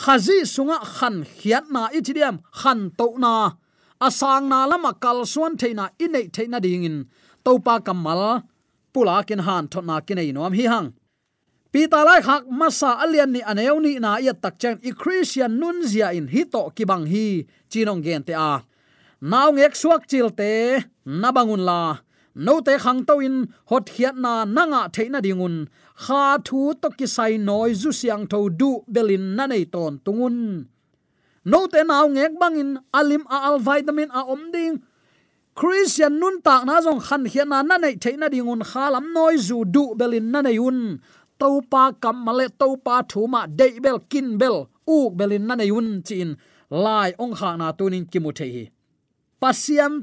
khazi 0.03 0.45
sunga 0.55 0.79
khan 0.97 1.25
khiat 1.25 1.65
na 1.75 1.83
ichidiam 1.97 2.37
khan 2.61 2.81
to 2.99 3.09
na. 3.19 3.35
Asang 4.07 4.47
na 4.53 4.67
lama 4.71 4.93
kal 4.93 5.25
suan 5.33 5.57
theina 5.57 5.85
inei 6.05 6.27
theina 6.35 6.59
dingin. 6.61 7.09
Topa 7.45 7.75
kamal, 7.87 8.43
pula 8.93 9.17
kin 9.29 9.41
han 9.47 9.65
thona 9.73 9.97
kin 10.07 10.19
ei 10.23 10.33
nom 10.33 10.53
hi 10.53 10.67
hang. 10.73 10.89
Pita 11.73 12.01
lai 12.09 12.21
khak 12.27 12.45
masa 12.59 12.91
alian 13.05 13.31
ni 13.35 13.41
aneu 13.51 13.77
ni 13.85 13.93
na 14.05 14.17
ya 14.27 14.33
tak 14.33 14.55
chen 14.61 14.77
i 14.89 14.91
christian 15.01 15.53
nun 15.61 15.77
zia 15.91 16.09
in 16.19 16.29
hi 16.29 16.43
to 16.53 16.63
ki 16.77 16.85
bang 16.91 17.07
hi, 17.13 17.27
chinong 17.71 18.03
gen 18.05 18.23
te 18.29 18.35
a. 18.51 18.53
Naung 19.31 19.59
ek 19.67 19.75
suak 19.81 20.03
chil 20.11 20.29
te, 20.39 20.53
na 21.05 21.29
bangun 21.33 21.65
la 21.69 22.06
no 22.45 22.61
te 22.61 22.75
khang 22.85 23.01
to 23.09 23.15
in, 23.27 23.37
hot 23.71 23.87
khiat 23.95 24.17
na 24.25 24.45
nanga 24.45 24.83
theina 24.95 25.21
dingun. 25.25 25.57
Kha 26.05 26.23
thu 26.47 26.75
to 26.83 26.89
ki 26.99 27.07
sai 27.07 27.37
noi 27.49 27.73
zu 27.73 27.91
siang 27.99 28.25
tho 28.33 28.41
du 28.61 28.71
belin 28.95 29.25
na 29.37 29.45
nei 29.47 29.65
ton 29.65 29.93
tungun. 30.05 30.37
No 31.51 31.61
te 31.73 31.81
naw 31.91 32.07
ngek 32.17 32.33
bangin 32.41 32.71
alim 32.99 33.25
a 33.35 33.37
al 33.49 33.59
vitamin 33.67 34.11
a 34.19 34.21
om 34.35 34.43
ding. 34.55 34.77
Christian 35.59 36.15
nun 36.21 36.37
tak 36.47 36.63
na 36.69 36.75
jong 36.85 37.01
khan 37.07 37.25
khian 37.33 37.49
na 37.53 37.63
na 37.63 37.77
nei 37.85 37.95
theina 38.03 38.29
dingun. 38.35 38.61
Khalam 38.71 39.07
noi 39.17 39.37
zu 39.47 39.65
du 39.75 39.85
belin 39.99 40.27
na 40.33 40.41
nei 40.47 40.59
un. 40.69 40.81
Topa 41.41 41.83
kam 42.03 42.17
male 42.25 42.47
topa 42.61 42.97
thuma 43.11 43.41
dei 43.59 43.75
bel, 43.85 43.99
kin 44.11 44.29
bel, 44.41 44.57
uk 44.95 45.11
belin 45.19 45.45
na 45.49 45.55
nei 45.55 45.71
un 45.79 45.89
chin. 46.07 46.31
Lai 46.85 47.11
ong 47.23 47.35
kha 47.39 47.51
na 47.57 47.67
tunin 47.79 48.05
kimu 48.11 48.31
thei 48.39 48.51
hi. 48.57 48.65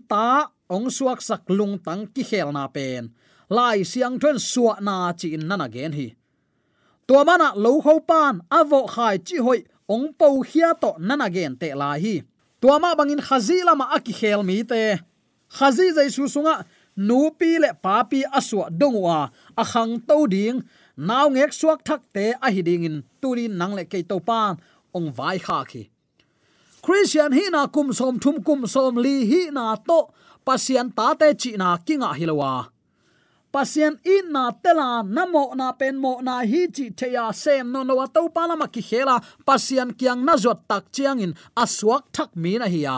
Ta 0.09 0.49
ong 0.75 0.89
suak 0.97 1.19
sak 1.27 1.43
lung 1.57 1.75
tang 1.85 2.03
ki 2.13 2.23
khel 2.29 2.49
na 2.57 2.65
pen. 2.75 3.03
Lai 3.57 3.83
siang 3.91 4.17
thon 4.21 4.37
suwa 4.51 4.73
na 4.87 4.95
chi 5.19 5.27
in 5.35 5.45
nana 5.49 5.67
gen 5.75 5.93
hi 5.99 6.07
to 7.07 7.23
mana 7.27 7.51
lo 7.55 7.81
kho 7.81 7.99
pan 8.09 8.41
avo 8.59 8.87
khai 8.93 9.17
chi 9.27 9.37
hoi, 9.45 9.59
ong 9.93 10.07
po 10.19 10.27
hia 10.49 10.73
to 10.81 10.91
nana 11.07 11.27
gen 11.35 11.53
te 11.61 11.69
la 11.81 11.91
hi. 12.03 12.15
To 12.61 12.67
ma 12.79 12.95
bangin 12.95 13.21
khazi 13.27 13.57
lama 13.67 13.85
aki 13.95 14.13
khel 14.19 14.41
mi 14.43 14.63
te. 14.63 14.83
Khazi 15.57 15.85
jai 15.95 16.09
su 16.15 16.23
sunga, 16.33 16.55
nu 17.07 17.19
pi 17.39 17.59
le 17.63 17.69
pa 17.83 17.95
pi 18.09 18.19
aswa 18.39 18.65
dongwa 18.79 19.19
a 19.61 19.63
khang 19.71 19.93
to 20.07 20.17
ding 20.33 20.57
naw 20.97 21.25
ngek 21.35 21.51
suak 21.59 21.79
thak 21.87 22.01
te 22.15 22.25
a 22.45 22.47
hi 22.53 22.61
ding 22.67 22.85
in 22.89 22.97
turi 23.21 23.45
nang 23.59 23.73
le 23.77 23.83
ke 23.91 23.99
to 24.09 24.17
pan, 24.19 24.57
ong 24.95 25.09
vai 25.17 25.37
kha 25.45 25.59
khi 25.69 25.83
christian 26.83 27.31
hi 27.37 27.45
na 27.49 27.61
kum 27.75 27.93
som 27.93 28.19
thum 28.23 28.43
kum 28.47 28.67
som 28.67 28.95
li 29.05 29.15
hi 29.31 29.41
na 29.57 29.75
to 29.87 29.99
pasian 30.45 30.87
ta 30.97 31.07
te 31.19 31.27
chi 31.41 31.51
na 31.61 31.77
kinga 31.85 32.09
hilowa 32.19 32.53
pasian 33.53 33.95
in 34.15 34.25
na 34.35 34.51
tela 34.63 34.89
namo 35.15 35.55
na 35.59 35.67
pen 35.79 35.95
mo 36.03 36.13
na 36.27 36.35
hi 36.51 36.61
chi 36.75 36.85
theya 36.99 37.25
sem 37.33 37.71
no 37.71 37.83
no 37.83 37.93
to 38.15 38.21
palama 38.35 38.67
ki 38.73 38.81
khela 38.89 39.15
pasian 39.47 39.89
kyang 39.99 40.21
na 40.27 40.33
zot 40.43 40.59
tak 40.69 40.83
chiang 40.95 41.19
in 41.25 41.33
aswak 41.63 42.03
thak 42.15 42.31
mi 42.41 42.57
na 42.57 42.67
hiya 42.73 42.97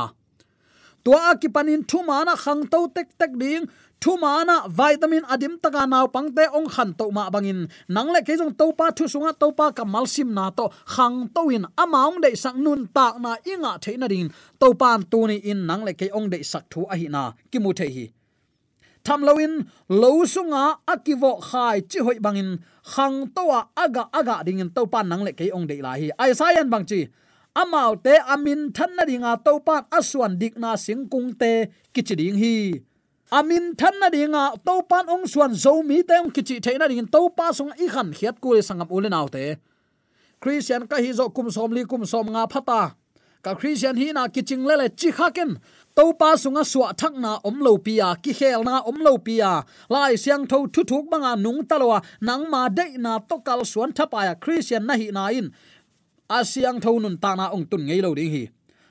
tua 1.05 1.19
akipanin 1.31 1.85
thumana 1.89 2.33
khang 2.43 2.63
to 2.71 2.79
tek 2.95 3.09
tek 3.19 3.31
ding 3.37 3.69
thu 4.01 4.17
thumana 4.17 4.67
vitamin 4.67 5.23
adim 5.33 5.57
taka 5.61 5.87
naw 5.87 6.07
pangte 6.07 6.45
ong 6.53 6.69
khan 6.69 6.93
to 6.93 7.11
ma 7.11 7.29
bangin. 7.29 7.67
Nangle 7.89 8.21
ke 8.25 8.37
jong 8.37 8.53
to 8.59 8.71
pa 8.73 8.91
thu 8.91 9.05
sunga 9.05 9.33
to 9.39 9.51
pa 9.51 9.71
kamal 9.71 10.05
sim 10.07 10.33
na 10.33 10.49
to 10.49 10.69
khang 10.85 11.29
to 11.35 11.49
in 11.49 11.65
amaung 11.77 12.21
de 12.21 12.35
sang 12.35 12.63
nun 12.63 12.87
tak 12.93 13.19
na 13.19 13.35
inga 13.45 13.79
theina 13.83 14.07
din. 14.07 14.29
To 14.59 14.73
pan 14.73 15.03
tu 15.11 15.27
ni 15.27 15.35
in 15.51 15.65
nangle 15.69 15.93
ke 15.97 16.07
ong 16.13 16.29
de 16.29 16.43
sak 16.43 16.63
thu 16.69 16.85
a 16.93 16.95
hi 16.95 17.07
na. 17.07 17.33
Ki 17.51 17.59
mu 17.59 17.73
the 17.73 17.87
hi. 17.95 18.05
Tham 19.03 19.21
loin 19.21 19.53
lo 19.89 20.25
sunga 20.25 20.63
akivo 20.87 21.31
khai 21.49 21.81
chi 21.89 21.99
hoi 21.99 22.19
bangin. 22.19 22.49
Khang 22.93 23.17
towa 23.35 23.59
aga 23.83 24.03
aga 24.13 24.35
dingin 24.45 24.69
to 24.75 24.85
pan 24.85 25.05
nangle 25.09 25.31
ke 25.39 25.45
ong 25.53 25.67
de 25.67 25.81
la 25.81 25.93
hi. 25.99 26.09
Ai 26.17 26.31
sayan 26.33 26.69
bang 26.69 26.85
chi? 26.85 27.07
Amau 27.55 27.95
te 27.95 28.13
amin 28.33 28.73
than 28.75 28.91
na 28.95 29.03
dinga 29.09 29.31
to 29.45 29.59
pan 29.67 29.81
aswan 29.97 30.37
dik 30.41 30.57
na 30.57 30.75
singkung 30.75 31.29
te 31.39 31.51
kichiding 31.93 32.37
hi 32.43 32.55
amin 33.31 33.73
than 33.75 33.93
na 33.99 34.09
dinga 34.09 34.63
to 34.65 34.81
pan 34.89 35.09
ong 35.09 35.25
suan 35.27 35.53
zo 35.53 35.81
mi 35.81 36.03
te 36.03 36.13
ong 36.13 36.31
kichi 36.31 36.61
theina 36.61 36.87
ding 36.87 37.07
to 37.07 37.29
pa 37.29 37.51
sung 37.51 37.71
i 37.79 37.87
khan 37.87 38.13
khiat 38.13 38.41
ku 38.41 38.53
le 38.53 38.61
sangam 38.61 38.89
ule 38.91 39.09
naw 39.09 39.27
te. 39.27 39.57
Christian 40.41 40.87
ka 40.87 40.97
hi 40.97 41.11
zo 41.13 41.29
kum 41.29 41.49
som 41.49 41.71
li 41.71 41.83
kum 41.85 42.05
som 42.05 42.27
nga 42.27 42.45
phata. 42.47 42.93
Ka 43.41 43.53
christian 43.55 43.97
hi 43.97 44.11
na 44.11 44.27
kiching 44.27 44.65
le 44.65 44.75
le 44.77 44.89
chi 44.89 45.09
khaken 45.11 45.57
to 45.95 46.13
pa 46.19 46.35
sunga 46.35 46.63
suwa 46.65 46.93
thak 46.97 47.13
na 47.17 47.39
om 47.43 47.59
lo 47.65 47.77
pia 47.77 48.15
ki 48.23 48.33
khel 48.33 48.63
na 48.63 48.81
om 48.85 48.97
lo 49.05 49.17
pia 49.17 49.63
lai 49.89 50.15
siang 50.15 50.45
tho 50.49 50.65
thu 50.73 50.83
thuk 50.83 51.05
banga 51.09 51.35
nung 51.35 51.61
talwa 51.69 52.01
nang 52.21 52.49
ma 52.49 52.69
de 52.69 52.97
na 52.97 53.19
to 53.19 53.37
kal 53.47 53.65
suan 53.65 53.93
thapa 53.93 54.25
ya 54.27 54.33
christian 54.35 54.85
na 54.85 54.93
hi 54.93 55.09
na 55.13 55.29
in. 55.29 55.49
Asiang 56.29 56.81
tho 56.81 56.97
nun 56.99 57.17
ta 57.17 57.35
na 57.35 57.49
ong 57.53 57.65
tun 57.69 57.85
ngei 57.85 58.01
lo 58.01 58.13
ding 58.13 58.31
hi 58.33 58.43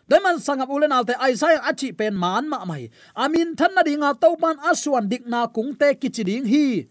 deman 0.09 0.37
sangap 0.41 0.69
ulen 0.69 0.93
alte 0.93 1.15
aisai 1.17 1.57
achi 1.71 1.93
pen 1.93 2.15
man 2.15 2.49
ma 2.49 2.65
mai. 2.65 2.91
Amin 3.17 3.55
than 3.59 3.73
na 3.75 3.83
dinga 3.83 4.11
topan 4.21 4.57
aswan 4.71 5.09
dikna 5.09 5.49
na 5.49 5.73
te 5.81 5.89
kichiding 6.01 6.47
hi. 6.47 6.89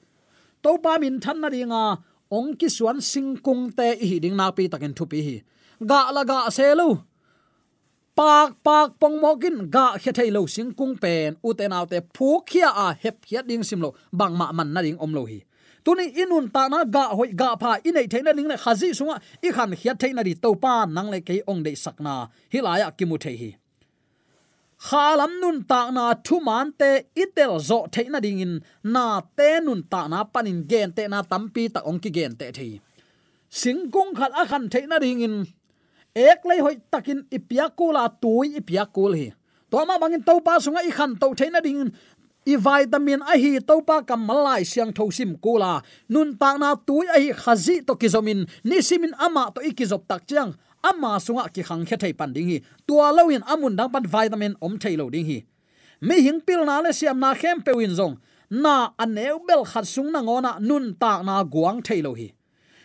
Topa 0.64 1.00
min 1.00 1.20
than 1.20 1.42
na 1.42 1.50
dinga 1.50 1.84
ong 2.32 2.58
ki 2.60 2.68
suan 2.70 3.02
sing 3.02 3.38
kung 3.38 3.72
te 3.78 3.88
hi 4.00 4.18
ding 4.24 4.36
na 4.36 4.52
pi 4.52 4.68
takin 4.68 4.94
thu 4.98 5.06
pi 5.06 5.20
hi. 5.28 5.36
Ga 5.90 6.12
la 6.16 6.24
ga 6.24 6.50
se 6.50 6.76
lo 6.76 6.90
pak 8.14 8.62
pak 8.66 9.02
pong 9.02 9.18
mokin 9.24 9.70
ga 9.74 9.98
khe 10.02 10.12
thei 10.18 10.30
lo 10.30 10.46
sing 10.46 10.70
kung 10.74 10.94
pen 11.04 11.34
u 11.48 11.50
te 11.58 11.66
naw 11.68 11.86
te 11.92 11.98
phu 12.16 12.28
khia 12.50 12.70
a 12.86 12.88
hep 13.04 13.26
khia 13.26 13.42
ding 13.50 13.64
sim 13.64 13.82
lo. 13.82 13.90
Bang 14.12 14.34
ma 14.40 14.52
man 14.58 14.70
na 14.74 14.82
ding 14.86 14.98
om 15.04 15.14
lo 15.18 15.26
hi 15.32 15.40
tuni 15.86 16.06
inun 16.22 16.52
ta 16.54 16.68
na 16.68 16.84
ga 16.86 17.04
hoi 17.18 17.32
ga 17.42 17.50
pha 17.62 17.72
inei 17.90 18.08
theina 18.12 18.32
ling 18.38 18.48
le 18.52 18.58
khazi 18.64 18.90
sunga 19.00 19.16
i 19.48 19.50
khan 19.56 19.72
hiat 19.82 19.98
theina 20.02 20.22
ri 20.28 20.34
to 20.44 20.56
pa 20.64 20.86
nang 20.86 21.10
le 21.14 21.20
ke 21.28 21.36
ong 21.52 21.62
dei 21.66 21.76
sakna 21.84 22.14
hilaya 22.54 22.88
kimu 22.98 23.18
the 23.24 23.36
hi. 23.42 23.52
Khalam 24.88 25.40
nun 25.42 25.64
ta 25.64 25.92
na 25.92 26.14
thu 26.14 26.40
man 26.48 26.74
te 26.80 26.92
itel 27.24 27.54
zo 27.70 27.78
theina 27.94 28.20
ding 28.26 28.40
in, 28.46 28.54
na 28.84 29.22
te 29.38 29.50
nun 29.66 29.84
ta 29.92 30.08
na 30.08 30.24
panin 30.24 30.60
gen 30.68 30.92
te 30.92 31.08
na 31.08 31.22
tampi 31.22 31.64
ta 31.74 31.80
ong 31.90 32.00
ki 32.04 32.10
gen 32.10 32.36
te 32.40 32.52
thi. 32.52 32.82
Singkung 33.60 34.12
khat 34.18 34.32
a 34.42 34.44
khan 34.46 34.70
theina 34.74 35.00
ding 35.00 35.22
in, 35.22 35.36
ek 36.16 36.40
lei 36.50 36.60
hoi 36.66 36.76
takin 36.92 37.20
ipia 37.32 37.66
kula 37.78 38.04
tui 38.22 38.48
ipia 38.60 38.84
kul 38.96 39.14
hi. 39.20 39.28
To 39.72 39.86
ma 39.86 39.98
bangin 39.98 40.24
to 40.28 40.34
pa 40.46 40.60
sunga 40.60 40.82
i 40.90 40.92
khan 40.92 41.16
to 41.22 41.28
theina 41.40 41.62
ding 41.64 41.94
i 42.46 42.56
vitamin 42.56 43.22
a 43.22 43.38
hi 43.38 43.60
to 43.60 43.82
pa 43.82 44.02
kam 44.02 44.28
malai 44.28 44.66
siang 44.66 44.92
tho 44.94 45.10
sim 45.10 45.36
kula. 45.38 45.82
Nun 46.10 46.38
ta 46.38 46.58
na 46.58 46.76
tui 46.76 47.08
a 47.08 47.20
hi 47.20 47.32
khazi 47.32 47.86
to 47.88 47.96
kizomin. 47.96 48.48
Ni 48.64 48.82
simin 48.82 49.14
ama 49.20 49.52
to 49.56 49.62
ikizop 49.62 50.08
tak 50.08 50.28
chiang. 50.28 50.54
Ama 50.84 51.20
sunga 51.26 51.48
ki 51.54 51.64
khang 51.64 51.86
khe 51.86 51.98
thei 51.98 52.14
pan 52.14 52.34
ding 52.34 52.50
hi. 52.50 52.58
Tua 52.88 53.12
loin 53.12 53.44
amun 53.54 53.76
dang 53.76 53.92
pan 53.94 54.06
vitamin 54.06 54.56
om 54.62 54.78
thei 54.78 54.96
lo 54.96 55.10
ding 55.10 55.26
hi. 55.26 55.40
Mi 56.02 56.22
hing 56.22 56.42
pil 56.42 56.66
na 56.66 56.80
le 56.80 56.92
siam 56.94 57.20
na 57.20 57.34
khem 57.34 57.62
pe 57.62 57.72
win 57.72 57.96
zong. 58.00 58.18
Na 58.50 58.92
aneu 59.00 59.40
bel 59.48 59.64
khat 59.66 59.88
sung 59.88 60.12
na 60.12 60.20
ngona 60.22 60.60
nun 60.60 60.96
ta 61.00 61.22
na 61.24 61.44
guang 61.44 61.82
thei 61.82 62.02
lo 62.02 62.14
hi. 62.14 62.34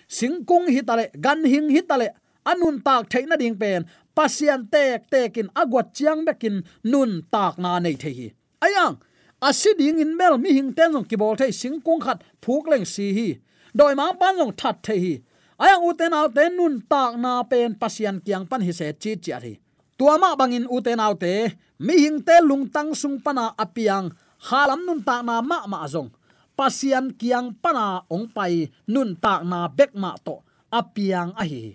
Singkung 0.08 0.66
hi 0.74 0.80
tale 0.88 1.10
gan 1.20 1.44
hing 1.44 1.68
hi 1.74 1.80
tale 1.82 2.08
anun 2.46 2.80
tak 2.86 3.10
theina 3.10 3.36
ding 3.36 3.58
pen. 3.58 3.84
Pasian 4.16 4.70
tek 4.70 5.10
tekin 5.10 5.48
agwat 5.54 5.94
chiang 5.94 6.24
bekin 6.24 6.62
nun 6.84 7.10
tak 7.32 7.58
na 7.58 7.78
nei 7.78 7.94
thei 8.02 8.14
hi. 8.18 8.28
Ayang 8.62 8.98
asiding 9.40 9.98
in 9.98 10.16
mel 10.16 10.38
mi 10.38 10.52
hing 10.52 10.72
ten 10.74 10.92
jong 10.92 11.06
ki 11.08 11.16
bol 11.16 11.36
thei 11.36 11.50
sing 11.50 11.80
kung 11.80 12.00
khat 12.00 12.22
phuk 12.42 12.66
leng 12.70 12.86
si 12.86 13.06
hi. 13.16 13.28
Doi 13.74 13.94
ma 13.94 14.12
pan 14.12 14.36
jong 14.38 14.54
that 14.56 14.82
the 14.82 14.94
hi. 15.04 15.14
Ayang 15.58 15.82
uten 15.90 16.14
out 16.14 16.34
ten 16.34 16.56
nun 16.56 16.74
tak 16.88 17.18
na 17.18 17.42
pen 17.42 17.74
pasian 17.74 18.20
kiang 18.24 18.46
pan 18.50 18.62
hi 18.66 18.72
se 18.72 18.92
chi 19.02 19.14
chi 19.16 19.32
hi 19.44 19.54
tuama 19.98 20.38
bangin 20.38 20.70
uten 20.70 21.02
out 21.02 21.18
te, 21.18 21.50
mi 21.82 21.94
hing 21.98 22.22
te 22.22 22.38
lung 22.40 22.70
tang 22.70 22.94
sung 22.94 23.18
pana 23.18 23.50
apiang, 23.58 24.14
halam 24.46 24.86
nun 24.86 25.02
tak 25.02 25.26
na 25.26 25.42
ma 25.42 25.66
ma 25.66 25.82
jong 25.90 26.14
pasian 26.54 27.10
kiang 27.18 27.50
pana 27.58 28.06
ong 28.06 28.30
pai, 28.30 28.70
nun 28.86 29.18
tak 29.18 29.42
na 29.42 29.66
bek 29.66 29.94
ma 29.98 30.14
to, 30.22 30.38
apiang 30.70 31.34
a 31.34 31.42
hi. 31.42 31.74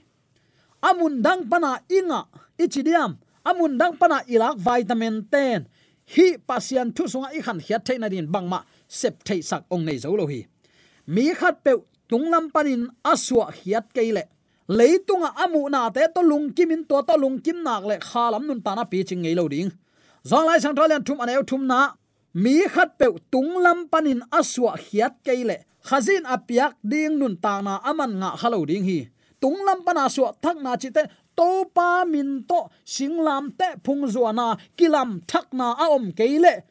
Amun 0.83 1.19
dang 1.19 1.43
pana 1.51 1.83
inga 1.91 2.27
ichidiam 2.55 3.19
amun 3.43 3.75
dang 3.75 3.95
pana 3.99 4.23
ilak 4.23 4.55
vitamin 4.55 5.23
ten 5.27 5.67
hi, 6.05 6.37
pasian 6.47 6.91
thu 6.95 7.07
sunga 7.07 7.29
i 7.37 7.41
khan 7.41 7.59
hiat 7.59 7.85
theina 7.87 8.09
din 8.09 8.27
bangma 8.27 8.59
sep 8.87 9.23
thei 9.23 9.41
sak 9.41 9.63
ong 9.73 9.85
nei 9.85 9.97
zo 9.97 10.15
lo 10.15 10.25
hi. 10.27 10.45
Mi 11.07 11.33
khat 11.33 11.63
pe 11.63 11.71
tunglam 12.09 12.51
panin 12.53 12.87
aswa 13.03 13.51
hiat 13.51 13.93
keile 13.95 14.23
leitunga 14.67 15.29
amu 15.43 15.69
na 15.69 15.89
te 15.89 16.07
to 16.15 16.21
lung 16.21 16.53
kimin 16.55 16.83
to 16.89 17.01
to 17.07 17.15
lung 17.17 17.39
kim 17.45 17.63
nak 17.63 17.83
le 17.89 17.95
khalam 17.99 18.43
nun 18.47 18.61
tana 18.61 18.85
pi 18.85 19.03
ching 19.03 19.21
ngei 19.23 19.35
lo 19.35 19.47
ding. 19.47 19.71
Zong 20.29 20.45
lai 20.47 20.59
sang 20.59 20.75
thalian 20.75 21.03
thum 21.05 21.19
aneu 21.23 21.43
thum 21.43 21.67
na, 21.67 21.79
mi 22.33 22.63
khat 22.73 22.89
pe 22.99 23.05
tunglam 23.31 23.79
panin 23.91 24.21
aswa 24.39 24.71
hiat 24.85 25.13
keile 25.25 25.57
khazin 25.87 26.23
apiak 26.23 26.73
ding 26.91 27.19
nun 27.19 27.35
ta 27.43 27.61
na 27.61 27.73
aman 27.89 28.11
nga 28.19 28.29
khalo 28.39 28.65
ding 28.65 28.85
hi. 28.89 28.99
Tunglam 29.43 29.83
pana 29.83 30.07
su 30.07 30.23
thak 30.41 30.57
na 30.63 30.71
chi 30.81 30.89
te 30.95 31.03
to 31.37 31.65
pa 31.75 32.05
min 32.05 32.43
to 32.49 32.59
singlam 32.85 33.45
te 33.59 33.67
phung 33.83 34.03
zuana 34.13 34.57
kilam 34.77 35.21
thakna 35.29 35.67
a 35.83 35.85
om 35.95 36.11
keile. 36.11 36.63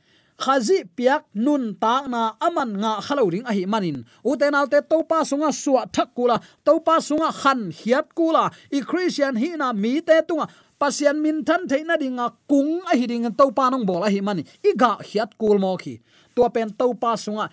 Khazi 0.43 0.79
piak 0.97 1.23
nun 1.35 1.75
ta 1.83 1.95
na 2.13 2.35
aman 2.41 2.71
nga 2.83 2.93
khalo 3.07 3.31
ring 3.33 3.47
a 3.47 3.55
manin. 3.67 4.05
Uten 4.25 4.55
alte 4.55 4.81
to 4.91 4.99
pa 5.11 5.23
sunga 5.23 5.51
suwa 5.63 5.83
thakula 5.95 6.37
to 6.65 6.81
pa 6.87 6.99
sunga 6.99 7.31
khan 7.31 7.71
hiat 7.71 8.07
kula. 8.19 8.45
I 8.73 8.81
christian 8.81 9.37
hi 9.37 9.55
na 9.57 9.73
mi 9.73 10.01
te 10.01 10.17
tunga. 10.29 10.47
Pasian 10.81 11.23
min 11.23 11.45
than 11.45 11.69
theina 11.71 11.95
dinga 12.03 12.27
kung 12.51 12.83
a 12.91 12.97
hi 12.99 13.07
ding 13.07 13.31
to 13.39 13.47
pa 13.53 13.71
nong 13.71 13.87
bol 13.87 14.03
a 14.03 14.11
hi 14.11 14.21
mani. 14.21 14.43
I 14.65 14.73
ga 14.77 14.97
hiat 14.99 15.39
kul 15.39 15.59
mo 15.59 15.77
khi. 15.77 16.01
To 16.35 16.49
pen 16.55 16.75
to 16.79 16.95
pa 16.95 17.15
sunga 17.15 17.47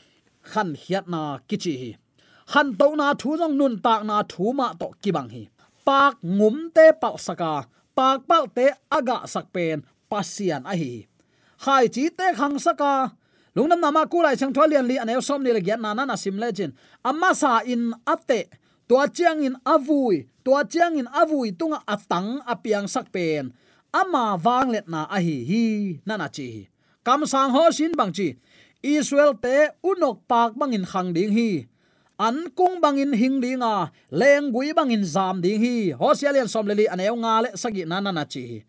khan 0.52 0.74
hiat 0.74 1.06
na 1.08 1.38
kichi 1.48 1.74
hi. 1.82 1.92
Han 2.54 2.74
to 2.80 2.96
na 2.96 3.14
thu 3.14 3.38
jong 3.38 3.56
nun 3.60 3.78
tak 3.86 4.02
na 4.10 4.24
thu 4.24 4.54
ma 4.54 4.74
to 4.74 4.88
kibang 5.04 5.30
hi 5.30 5.44
pak 5.88 6.20
ngum 6.24 6.72
te 6.76 6.92
pal 7.02 7.16
saka 7.18 7.68
pak 8.00 8.24
pal 8.24 8.48
te 8.48 8.72
aga 8.88 9.28
sak 9.28 9.52
pen, 9.52 9.84
pasian 10.08 10.64
a 10.64 10.72
hi. 10.72 11.04
Khai 11.60 11.92
chi 11.92 12.08
te 12.08 12.32
khang 12.40 12.56
saka. 12.56 13.12
Lungnam 13.52 13.84
nama 13.84 14.08
kulai 14.08 14.40
chang 14.40 14.56
tholian 14.56 14.88
li 14.88 14.96
anew 14.96 15.20
som 15.20 15.44
ni 15.44 15.52
le 15.52 15.60
gyan 15.60 15.84
nana 15.84 16.08
na 16.08 16.16
sim 16.16 16.40
legend. 16.40 16.72
Amma 17.04 17.36
sa 17.36 17.60
in 17.68 17.92
ate 18.08 18.48
tua 18.88 19.12
chiang 19.12 19.44
in 19.44 19.60
avui 19.68 20.32
tua 20.46 20.64
chiang 20.64 20.96
in 20.96 21.12
avui 21.12 21.52
tunga 21.52 21.84
atang 21.84 22.40
apiang 22.48 22.88
sak 22.88 23.12
pen. 23.12 23.52
Ama 23.92 24.40
wang 24.40 24.72
let 24.72 24.88
na 24.88 25.10
a 25.12 25.20
hi 25.20 25.44
hi, 25.50 25.64
na 26.08 26.30
chi. 26.32 26.72
Kam 27.04 27.28
sang 27.28 27.52
ho 27.52 27.68
sin 27.76 27.92
bang 28.00 28.16
chi. 28.16 28.40
Israel 28.80 29.36
te 29.36 29.76
unok 29.84 30.24
pak 30.24 30.56
bangin 30.56 30.88
khang 30.88 31.12
ding 31.12 31.36
hi 31.36 31.68
an 32.20 32.52
kung 32.52 32.84
bangin 32.84 33.16
hing 33.16 33.40
dinga 33.40 33.96
leng 34.12 34.52
gui 34.52 34.76
bangin 34.76 35.08
zam 35.08 35.40
ding 35.40 35.56
hi 35.56 35.96
hosialian 35.96 36.52
som 36.52 36.68
leli 36.68 36.84
aneu 36.92 37.16
nga 37.24 37.48
le 37.48 37.50
sagi 37.56 37.88
nana 37.88 38.12
na 38.12 38.28
chi. 38.28 38.60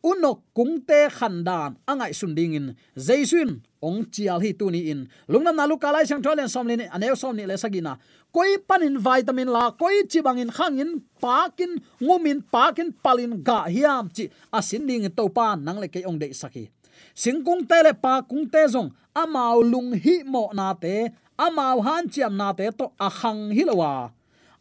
Unok 0.00 0.40
kung 0.56 0.80
te 0.80 1.12
khandan 1.12 1.76
angai 1.84 2.16
sun 2.16 2.32
ding 2.32 2.56
in. 2.56 2.66
Jaisun 2.96 3.60
ong 3.84 4.08
chial 4.08 4.40
hi 4.40 4.56
tuni 4.56 4.88
in. 4.88 5.04
Lungna 5.28 5.52
nalu 5.52 5.76
kalai 5.76 6.08
sang 6.08 6.24
tholen 6.24 6.48
som 6.48 6.64
leni 6.64 6.88
aneu 6.88 7.12
som 7.12 7.36
ni 7.36 7.44
le 7.44 7.60
sagina 7.60 8.00
koi 8.32 8.60
panin 8.68 9.00
vitamin 9.00 9.48
la, 9.48 9.72
koi 9.72 10.04
chi 10.08 10.20
bangin 10.20 10.52
khangin 10.52 11.00
pakin 11.20 11.80
ngumin 12.00 12.44
pakin 12.48 12.92
palin 13.04 13.44
ga 13.44 13.68
hiam 13.68 14.08
chi. 14.08 14.32
Asin 14.52 14.88
ding 14.88 15.04
to 15.12 15.28
pa 15.28 15.52
nang 15.56 15.80
le 15.80 15.88
ke 15.92 16.00
ong 16.08 16.16
de 16.16 16.32
saki. 16.32 16.72
Singkung 17.12 17.68
te 17.68 17.76
le 17.84 17.92
pa 17.92 18.24
kung 18.24 18.48
te 18.48 18.64
zong 18.68 18.88
amau 19.16 19.60
lung 19.60 19.92
hi 19.96 20.24
mo 20.24 20.52
na 20.52 20.72
te 20.72 21.08
amau 21.44 21.78
han 21.86 22.04
chiam 22.12 22.32
na 22.40 22.48
te 22.58 22.66
to 22.78 22.86
ahang 23.06 23.42
hilowa 23.56 23.92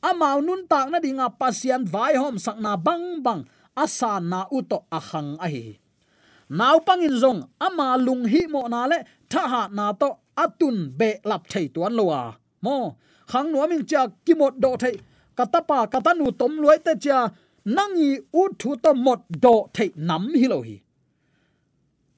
amau 0.10 0.38
nun 0.48 0.62
tak 0.72 0.88
na 0.92 0.98
dinga 1.04 1.28
pasian 1.40 1.84
vai 1.94 2.14
hom 2.22 2.36
sak 2.46 2.58
na 2.60 2.72
bang 2.86 3.24
bang, 3.26 3.42
asa 3.84 4.20
na 4.32 4.40
uto 4.58 4.78
ahang 4.98 5.32
ahi 5.46 5.80
nau 6.50 6.78
pangin 6.88 7.16
zong, 7.22 7.42
ama 7.66 7.98
lung 8.06 8.24
hi 8.32 8.42
mo 8.54 8.62
na 8.74 8.86
le, 8.92 9.00
tha 9.32 9.44
ha 9.52 9.62
na 9.78 9.86
to 10.02 10.10
atun 10.44 10.78
be 10.98 11.10
lap 11.30 11.44
thei 11.52 11.66
tuan 11.74 11.94
lowa 11.98 12.22
mo 12.62 12.76
khang 13.32 13.50
nuam 13.52 13.72
in 13.76 13.84
cha 13.90 14.02
kimot 14.26 14.54
do 14.64 14.72
thei, 14.78 14.96
katapa 15.38 15.78
katanu 15.94 16.26
tom 16.40 16.54
luai 16.62 16.80
te 16.86 16.94
cha 17.04 17.18
nangi 17.76 18.10
u 18.42 18.44
thu 18.60 18.70
to 18.84 18.92
mot 19.06 19.22
do 19.44 19.56
thei 19.76 19.90
nam 20.08 20.24
hi 20.42 20.48
lo 20.54 20.60
hi 20.68 20.85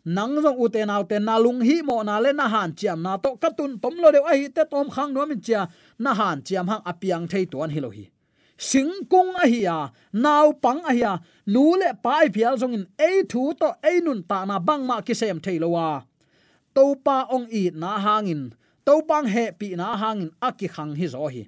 nang 0.08 0.40
zong 0.40 0.56
uten 0.56 0.88
naw 0.88 1.04
na 1.20 1.36
lung 1.36 1.60
hi 1.60 1.84
mo 1.84 2.00
na 2.00 2.16
le 2.24 2.32
na 2.32 2.48
han 2.48 2.72
chiam 2.72 3.04
na 3.04 3.18
to 3.20 3.36
katun 3.36 3.76
tom 3.82 3.96
lo 4.00 4.08
de 4.16 4.24
ai 4.24 4.48
te 4.56 4.64
tom 4.72 4.88
khang 4.90 5.12
no 5.14 5.26
min 5.26 5.42
chia. 5.42 5.68
Na 6.00 6.14
han 6.14 6.42
chiam 6.48 6.66
hang 6.72 6.84
apiang 6.92 7.28
thei 7.28 7.46
tuan 7.52 7.70
hi 7.70 7.80
lo 7.84 7.90
hi. 7.90 8.08
Sing 8.58 8.92
kung 9.12 9.36
a 9.36 9.44
hi 9.52 9.60
ya 9.68 9.76
à, 9.76 9.92
naw 10.14 10.56
pang 10.64 10.80
a 10.90 10.94
hi 10.94 11.00
ya 11.04 11.14
à, 11.20 11.22
nu 11.54 11.76
le 11.76 11.92
pai 12.04 12.30
phial 12.34 12.56
zong 12.62 12.74
in 12.78 12.86
e 12.98 13.28
thu 13.32 13.52
to 13.60 13.70
e 13.84 14.00
nun 14.00 14.24
ta 14.30 14.46
na 14.46 14.60
bang 14.60 14.88
ma 14.88 15.02
ki 15.02 15.14
sem 15.14 15.40
thei 15.46 15.60
lo 15.60 15.68
wa 15.76 15.88
à. 16.00 16.06
to 16.76 16.96
pa 17.06 17.18
ong 17.36 17.48
i 17.52 17.64
na 17.82 17.92
hangin 18.06 18.42
to 18.86 18.94
pang 19.10 19.28
he 19.34 19.52
pi 19.60 19.76
na 19.76 19.88
hangin 20.02 20.32
aki 20.48 20.68
khang 20.76 20.96
hi 21.00 21.06
zo 21.14 21.28
hi. 21.34 21.44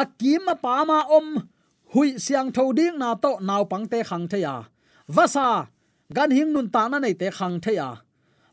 Akim 0.00 0.46
pa 0.62 0.84
ma 0.84 0.98
om, 1.18 1.28
hui 1.92 2.08
siang 2.24 2.52
tho 2.54 2.72
ding 2.78 2.96
na 3.02 3.14
to 3.14 3.30
naw 3.48 3.62
pang 3.70 3.86
te 3.92 3.98
khang 4.08 4.26
thaya 4.30 4.54
vasa 5.08 5.48
gan 6.12 6.30
hing 6.30 6.52
nun 6.52 6.70
ta 6.70 6.88
na 6.88 6.98
nei 6.98 7.14
te 7.14 7.30
khang 7.30 7.60
the 7.60 7.74
ya 7.74 7.96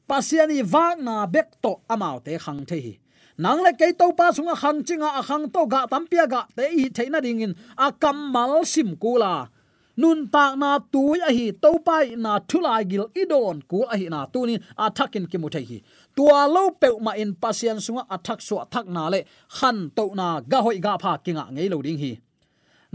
pasiani 0.09 0.63
wak 0.73 0.99
na 0.99 1.25
bek 1.27 1.49
to 1.61 1.81
amao 1.89 2.23
te 2.23 2.37
khang 2.37 2.65
the 2.65 2.81
hi. 2.81 2.99
Nang 3.37 3.63
le 3.63 3.73
ke 3.73 3.97
to 3.97 4.13
pa 4.13 4.31
sunga 4.31 4.55
khang 4.55 4.83
chinga, 4.83 5.09
a 5.19 5.23
khang 5.23 5.49
to 5.49 5.65
ga 5.65 5.87
tampia 5.87 6.29
ga 6.29 6.45
te 6.55 6.63
hi 6.69 6.89
theina 6.89 7.19
dingin 7.21 7.55
a 7.77 7.91
kam 7.91 8.31
mal 8.31 8.63
sim 8.65 8.95
kula 8.95 9.49
nun 9.97 10.27
ta 10.29 10.55
na 10.55 10.79
tu 10.79 11.13
a 11.13 11.31
hi, 11.37 11.51
to 11.61 11.79
pai 11.85 12.15
na 12.15 12.39
thulai 12.39 12.83
gil 12.89 13.05
idon 13.15 13.61
ku 13.69 13.83
a 13.83 13.97
hi 13.97 14.07
na 14.09 14.25
tu 14.25 14.45
ni, 14.45 14.55
a 14.77 14.89
thakin 14.89 15.25
ki 15.31 15.37
mu 15.37 15.49
thei 15.49 15.63
hi. 15.63 15.81
Tua 16.15 16.47
lo 16.47 16.71
pe 16.71 16.89
ma 16.99 17.11
in 17.11 17.33
pasian 17.35 17.77
sunga 17.77 18.03
athak 18.09 18.41
so 18.41 18.55
thak 18.71 18.87
na 18.87 19.09
le, 19.09 19.23
khan 19.57 19.91
to 19.95 20.05
na 20.15 20.41
ga 20.41 20.61
hoi 20.61 20.77
ga 20.79 20.97
pha 20.97 21.17
kinga 21.23 21.45
ngei 21.53 21.69
lo 21.69 21.81
ding 21.81 21.97
hi 21.97 22.11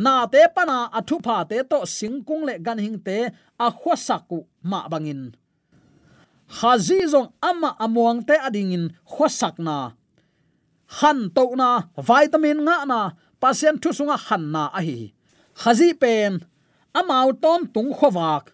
na 0.05 0.13
te 0.33 0.41
pana 0.55 0.79
athu 0.99 1.17
pha 1.27 1.37
te 1.51 1.59
to 1.71 1.79
singkung 1.97 2.45
le 2.49 2.55
gan 2.67 2.79
hing 2.85 2.99
te 3.07 3.19
a 3.65 3.67
khwasaku 3.81 4.39
ma 4.71 4.81
bangin. 4.93 5.23
Hazi 6.59 6.99
zong 7.13 7.29
ama 7.49 7.71
amuang 7.85 8.21
te 8.29 8.35
adingin 8.47 8.85
in 8.89 8.95
khwasak 9.13 9.57
na. 9.67 9.77
Han 10.99 11.19
to 11.37 11.45
na 11.61 11.69
vitamin 12.09 12.59
nga 12.67 12.77
na 12.91 13.01
pasien 13.43 13.77
thu 13.83 13.91
sunga 13.99 14.17
han 14.27 14.45
na 14.55 14.63
a 14.79 14.81
hi 14.87 14.99
hazi 15.63 15.89
pen, 16.03 16.33
amau 16.99 17.29
ton 17.43 17.61
tung 17.75 17.93
khowak, 17.99 18.45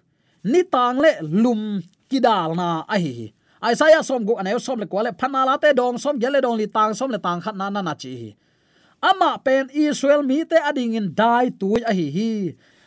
ni 0.50 0.60
tang 0.74 0.98
le 1.04 1.12
lum 1.42 1.62
kidal 2.10 2.50
na 2.60 2.68
a 2.94 2.96
hi 3.04 3.32
Isaiah 3.72 4.04
som 4.04 4.20
gu 4.26 4.36
aneu 4.36 4.58
som 4.60 4.76
le 4.76 4.86
kwale 4.92 5.10
phanala 5.20 5.56
te 5.62 5.72
dong 5.72 5.96
som 5.96 6.20
gele 6.20 6.40
dong 6.44 6.56
li 6.60 6.66
tang 6.68 6.92
som 6.98 7.08
le 7.08 7.18
tang 7.18 7.40
khat 7.40 7.56
na 7.56 7.70
na 7.70 7.80
na 7.80 7.94
chi 8.02 8.36
ama 9.04 9.36
pen 9.36 9.68
Israel 9.76 10.24
mi 10.24 10.48
te 10.48 10.56
ading 10.56 10.96
in 10.96 11.12
dai 11.12 11.52
tu 11.52 11.76
a 11.76 11.92
hi 11.92 12.08
hi. 12.08 12.32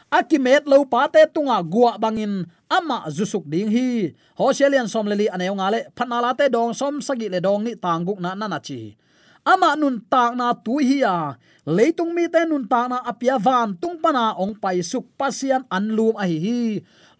Akimet 0.09 0.65
lo 0.65 0.87
pa 0.87 1.05
te 1.05 1.21
tunga 1.29 1.61
gua 1.61 1.99
bangin 2.01 2.49
ama 2.65 3.05
zusuk 3.13 3.45
ding 3.45 3.69
hi. 3.69 4.17
Hoselian 4.33 4.89
som 4.89 5.05
leli 5.05 5.29
aneu 5.29 5.53
nga 5.59 5.67
le 5.69 5.79
phanala 5.93 6.33
te 6.33 6.49
dong 6.49 6.73
som 6.73 6.97
sagi 7.05 7.29
le 7.29 7.37
dong 7.37 7.61
ni 7.61 7.77
tangguk 7.77 8.17
na 8.17 8.33
na 8.33 8.57
chi. 8.57 8.97
Ama 9.45 9.79
nun 9.79 10.01
tak 10.11 10.33
na 10.33 10.57
tu 10.57 10.81
hi 10.81 11.05
ya. 11.05 11.37
Leitung 11.67 12.15
mi 12.15 12.25
te 12.33 12.41
nun 12.49 12.65
tak 12.65 12.87
na 12.89 12.97
apia 13.03 13.37
van 13.37 13.77
tung 13.77 14.01
pana 14.01 14.33
ong 14.41 14.55
pai 14.57 14.81
suk 14.81 15.05
pasian 15.19 15.67
anlum 15.69 16.15
a 16.17 16.25
hi 16.25 16.37
hi. 16.39 16.59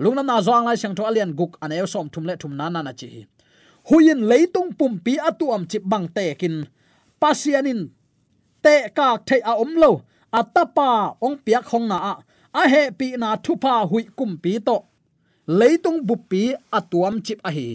Lungnam 0.01 0.25
na 0.25 0.41
zong 0.41 0.65
lai 0.65 0.79
sang 0.79 0.95
tho 0.97 1.03
alian 1.05 1.35
guk 1.37 1.59
aneu 1.61 1.85
som 1.85 2.09
thum 2.09 2.25
le 2.25 2.33
thum 2.39 2.55
na 2.57 2.71
na 2.71 2.93
chi. 2.95 3.27
Huyin 3.87 4.23
leitung 4.31 4.71
pumpi 4.75 5.19
atuam 5.19 5.63
chip 5.69 5.83
bang 5.83 6.07
te 6.07 6.35
kin 6.39 6.67
pasianin 7.19 7.91
te 8.63 8.75
ka 8.97 9.07
the 9.27 9.37
a 9.39 9.51
à 9.51 9.53
om 9.63 9.71
lo 9.83 9.91
atapa 10.39 10.89
à, 11.03 11.15
ong 11.25 11.37
piak 11.45 11.63
khong 11.69 11.87
na 11.91 11.97
a 12.11 12.13
à, 12.13 12.15
a 12.61 12.67
he 12.73 12.81
pi 12.99 13.07
na 13.21 13.29
thu 13.45 13.53
pa 13.63 13.73
hui 13.91 14.03
kum 14.17 14.31
pi 14.43 14.59
to. 14.67 14.77
Leitung 15.59 15.99
bu 16.07 16.15
pi 16.29 16.41
atuam 16.77 17.15
chip 17.25 17.39
a 17.43 17.51
hi 17.57 17.67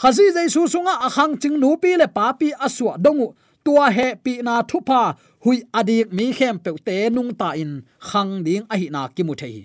khazi 0.00 0.24
jai 0.34 0.48
su 0.54 0.60
sunga 0.72 0.94
a 1.06 1.08
khang 1.16 1.34
ching 1.40 1.56
nu 1.62 1.76
pi 1.82 1.90
le 2.00 2.06
pa 2.16 2.32
pi 2.40 2.48
aswa 2.66 2.92
dongu 3.04 3.26
tua 3.64 3.86
he 3.96 4.06
pi 4.24 4.32
na 4.46 4.54
thu 4.70 4.78
pa 4.88 5.00
hui 5.44 5.56
adik 5.78 6.12
mi 6.16 6.26
khem 6.38 6.58
pe 6.64 6.70
te 6.86 6.96
nung 7.16 7.32
ta 7.40 7.48
in 7.62 7.72
khang 8.08 8.32
ding 8.46 8.64
a 8.72 8.74
hi 8.80 8.88
na 8.94 9.08
ki 9.14 9.22
mu 9.28 9.34
thei 9.40 9.56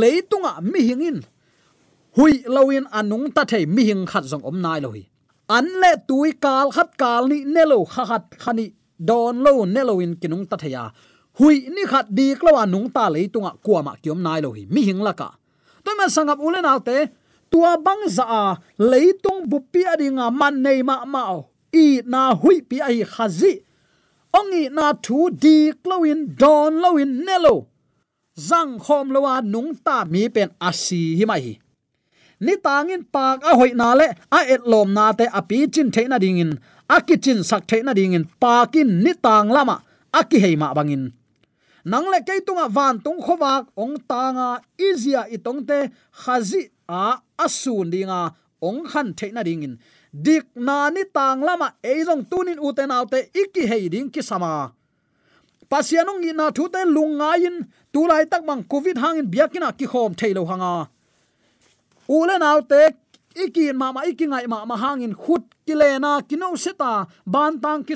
leitunga 0.00 0.52
mi 0.72 0.80
hingin 0.88 1.18
hui 2.16 2.32
loin 2.54 2.84
anung 2.98 3.26
ta 3.34 3.42
thei 3.50 3.64
mi 3.74 3.82
hing 3.88 4.04
khat 4.10 4.24
zong 4.30 4.44
om 4.50 4.56
nai 4.64 4.78
lo 4.84 4.90
hi 4.96 5.02
an 5.56 5.66
le 5.82 5.92
tui 6.08 6.30
kal 6.44 6.66
khat 6.76 6.90
kal 7.02 7.22
ni 7.30 7.38
nelo 7.54 7.78
kha 7.92 8.02
khat 8.10 8.24
khani 8.42 8.66
don 8.98 9.42
lo 9.44 9.64
neloin 9.64 10.16
kinung 10.20 10.46
ta 10.50 10.56
theya 10.56 10.92
hui 11.38 11.68
ni 11.68 11.84
khat 11.84 12.06
di 12.08 12.34
klawa 12.34 12.64
nung 12.66 12.88
ta 12.90 13.08
le 13.14 13.28
tunga 13.28 13.52
kwa 13.64 13.96
kiom 14.02 14.20
nai 14.22 14.40
lo 14.40 14.50
hi. 14.56 14.66
Mi 14.70 14.82
hing 14.88 15.00
laka 15.06 15.28
ka. 15.30 15.38
Toy 15.84 16.08
sangap 16.08 16.38
ulen 16.40 16.64
alte 16.64 16.96
tua 17.50 17.76
bang 17.78 18.02
za 18.08 18.24
a 18.24 18.44
leitung 18.78 19.46
bupi 19.50 19.82
adinga 19.92 20.26
man 20.40 20.62
nei 20.64 20.82
ma 20.82 21.04
ma 21.04 21.22
i 21.72 22.00
na 22.12 22.34
hui 22.34 22.56
pi 22.68 22.76
ai 22.80 23.04
khazi. 23.04 23.52
Ongi 24.38 24.62
na 24.76 24.86
thu 25.04 25.30
di 25.30 25.56
klowin 25.82 26.20
don 26.40 26.72
lowin 26.82 27.12
nelo 27.26 27.54
zang 28.48 28.72
khom 28.84 29.06
lowa 29.14 29.34
nung 29.52 29.70
ta 29.86 30.04
mi 30.12 30.22
pen 30.34 30.50
asi 30.68 31.16
hi 31.18 31.24
mai 31.30 31.40
hi. 31.46 31.54
Ni 32.44 32.54
tangin 32.64 33.02
pak 33.14 33.38
a 33.50 33.52
hoi 33.58 33.72
na 33.80 33.88
le 34.00 34.06
a 34.38 34.38
et 34.54 34.62
lom 34.70 34.88
na 34.96 35.12
te 35.18 35.24
api 35.38 35.58
chin 35.74 35.88
theina 35.94 36.16
dingin 36.24 36.52
akichin 36.88 37.20
ki 37.20 37.32
na 37.34 37.42
sak 37.42 37.66
theina 37.66 37.92
dingin 37.94 38.24
pakin 38.40 39.02
ni 39.04 39.12
tang 39.14 39.48
lama, 39.50 39.82
aki 40.12 40.38
heima 40.38 40.74
bangin 40.74 41.12
nang 41.86 42.06
le 42.10 42.18
keitunga 42.26 42.66
van 42.68 42.98
tung 42.98 43.22
khowak 43.22 43.70
ong 43.78 43.94
tanga 44.10 44.58
izia 44.74 45.22
itong 45.30 45.62
te, 45.68 45.78
khazi 46.10 46.62
a 46.88 47.22
asun 47.38 47.86
dinga 47.92 48.34
ong 48.58 48.82
khan 48.90 49.14
theina 49.14 49.42
dingin 49.46 49.78
dik 50.10 50.46
na 50.56 50.90
ni 50.90 51.04
tang 51.16 51.40
lama 51.46 51.68
eizong 51.82 52.24
tunin 52.30 52.58
uten 52.58 52.90
autte 52.90 53.30
iki 53.42 53.62
hei 53.70 53.88
ding 53.88 54.10
ki 54.10 54.22
sama. 54.22 54.72
Pasianong 55.70 56.22
ina 56.26 56.50
thu 56.56 56.64
te 56.74 56.82
lungain 56.86 57.56
tulai 57.92 58.24
tak 58.30 58.42
mang 58.48 58.62
covid 58.72 58.98
hangin 59.02 59.30
biakina 59.32 59.70
ki 59.78 59.86
khom 59.86 60.12
thailo 60.18 60.42
hanga. 60.50 60.88
Ule 62.08 62.36
autte 62.52 62.80
te 63.36 63.44
ikin 63.44 63.76
ma 63.76 63.92
ma 63.92 64.00
ikingai 64.08 64.48
ma 64.48 64.64
ma 64.64 64.76
hangin 64.76 65.14
khut, 65.14 65.44
kilena 65.66 66.22
kino 66.28 66.56
seta 66.56 67.06
ban 67.26 67.60
tang 67.60 67.84
ki 67.84 67.94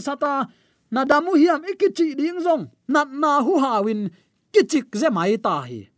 na 0.90 1.04
damu 1.04 1.32
hiam 1.38 1.62
ikichi 1.64 2.16
ding 2.18 2.40
zong 2.42 2.68
nat 2.88 3.08
na 3.08 3.40
hu 3.40 3.58
hawin 3.58 4.10
kichik 4.52 4.90
ze 5.00 5.08
mai 5.10 5.36
ta 5.36 5.62
hi 5.62 5.88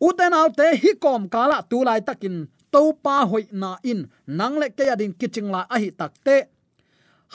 uten 0.00 0.32
aw 0.32 0.48
hi 0.82 0.90
kom 1.02 1.28
kala 1.28 1.58
tu 1.70 1.84
lai 1.84 2.00
takin 2.00 2.46
to 2.72 2.92
pa 3.04 3.26
hoi 3.26 3.44
na 3.52 3.76
in 3.82 4.08
nang 4.26 4.54
le 4.60 4.68
ke 4.70 4.84
adin 4.94 5.12
kiching 5.12 5.50
la 5.50 5.66
a 5.68 5.76
hi 5.82 5.90
takte 5.90 6.36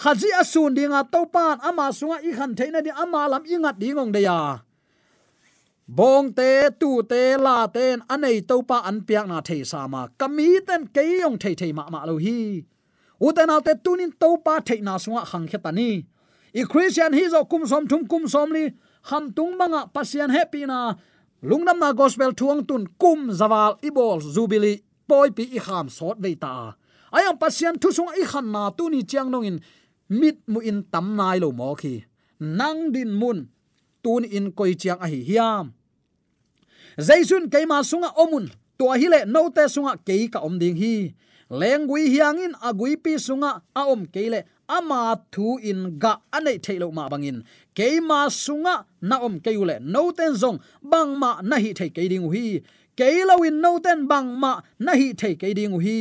khazi 0.02 0.30
asun 0.42 0.72
dinga 0.76 1.04
to 1.12 1.22
pan 1.34 1.60
ama 1.68 1.92
sunga 1.92 2.18
i 2.24 2.32
khan 2.38 2.56
theina 2.56 2.80
di 2.82 2.92
ama 3.04 3.28
lam 3.28 3.44
ingat 3.44 3.76
dingong 3.82 4.12
de 4.16 4.22
ya 4.24 4.67
bong 5.88 6.34
te, 6.36 6.70
tu 6.80 7.02
te, 7.08 7.38
la 7.40 7.68
ten 7.68 8.04
anei 8.10 8.42
to 8.48 8.62
pa 8.62 8.82
an 8.90 9.02
piak 9.08 9.28
na 9.28 9.42
thei 9.42 9.64
sama 9.64 10.10
kami 10.20 10.60
ten 10.68 10.88
ke 10.88 11.04
yong 11.24 11.38
thei 11.40 11.56
thei 11.56 11.72
ma 11.72 11.88
ma 11.90 12.06
lo 12.06 12.18
hi. 12.18 12.66
U 13.20 13.32
te 13.32 13.46
nau 13.46 13.62
te 13.62 13.74
tunin 13.84 14.12
to 14.20 14.38
pa 14.46 14.60
thei 14.60 14.82
na 14.82 14.98
sunga 14.98 15.24
khang 15.26 15.48
khetani 15.48 16.06
i 16.54 16.64
christian 16.72 17.14
hi 17.14 17.30
zo 17.34 17.46
kum 17.52 17.64
som 17.66 17.88
thum 17.88 18.04
kum 18.12 18.28
som 18.28 18.52
li. 18.52 18.66
Ham 19.10 19.32
tung 19.32 19.58
manga 19.58 19.88
pasian 19.88 20.30
happy 20.30 20.66
na. 20.66 20.96
Lungnam 21.44 21.80
na 21.80 21.94
gospel 21.94 22.32
thuang 22.34 22.68
tun 22.68 22.84
kum 23.00 23.32
zawal 23.32 23.80
ibol 23.88 24.20
zubili 24.20 24.82
poi 25.08 25.30
pi 25.32 25.44
i 25.58 25.60
kham 25.60 25.88
sot 25.88 26.18
ve 26.20 26.36
ta. 26.36 26.76
Ayang 27.16 27.40
pasian 27.40 27.80
thu 27.80 27.92
sung 27.92 28.12
i 28.22 28.24
khan 28.26 28.52
na 28.52 28.70
tu 28.78 28.90
ni 28.90 29.04
chiang 29.04 29.32
nong 29.32 29.46
in. 29.46 29.58
Mit 30.10 30.38
mu 30.48 30.60
in 30.60 30.84
tam 30.92 31.16
nai 31.16 31.38
lo 31.40 31.52
mo 31.52 31.76
khi. 31.76 32.04
Nang 32.40 32.92
din 32.92 33.12
mun 33.14 33.48
tun 34.04 34.24
in 34.26 34.52
koi 34.52 34.74
chiang 34.74 35.00
a 35.00 35.08
hi 35.08 35.24
hiam 35.30 35.77
zaisun 36.98 37.50
keima 37.50 37.84
sunga 37.84 38.10
omun 38.18 38.50
to 38.78 38.86
hile 38.92 39.26
no 39.26 39.50
te 39.50 39.64
sunga 39.70 39.94
ke 40.08 40.16
ka 40.34 40.40
om 40.40 40.58
ding 40.60 40.78
hi 40.82 41.14
lengui 41.50 42.10
hiangin 42.14 42.54
agui 42.68 42.98
pi 43.04 43.14
sunga 43.28 43.62
a 43.76 43.82
om 43.94 44.02
à 44.04 44.08
keile 44.14 44.40
ama 44.68 44.98
à 45.12 45.16
thu 45.32 45.58
in 45.70 46.00
ga 46.00 46.14
anei 46.32 46.58
à 46.58 46.62
thailo 46.66 46.92
ma 46.92 47.04
bangin 47.12 47.44
keima 47.78 48.20
sunga 48.44 48.76
na 49.02 49.16
om 49.28 49.40
keule 49.46 49.76
no 49.94 50.12
ten 50.12 50.34
zong 50.42 50.58
bang 50.82 51.12
ma 51.22 51.32
na 51.50 51.56
hi 51.64 51.72
thei 51.80 51.90
ke 51.90 52.10
ding 52.10 52.28
hi 52.34 52.46
keilo 53.00 53.36
in 53.48 53.62
no 53.62 53.72
ten 53.86 54.08
bang 54.12 54.28
ma 54.42 54.52
na 54.80 54.92
hi 55.00 55.08
thei 55.14 55.36
ke 55.42 55.54
ding 55.58 55.78
hi 55.86 56.00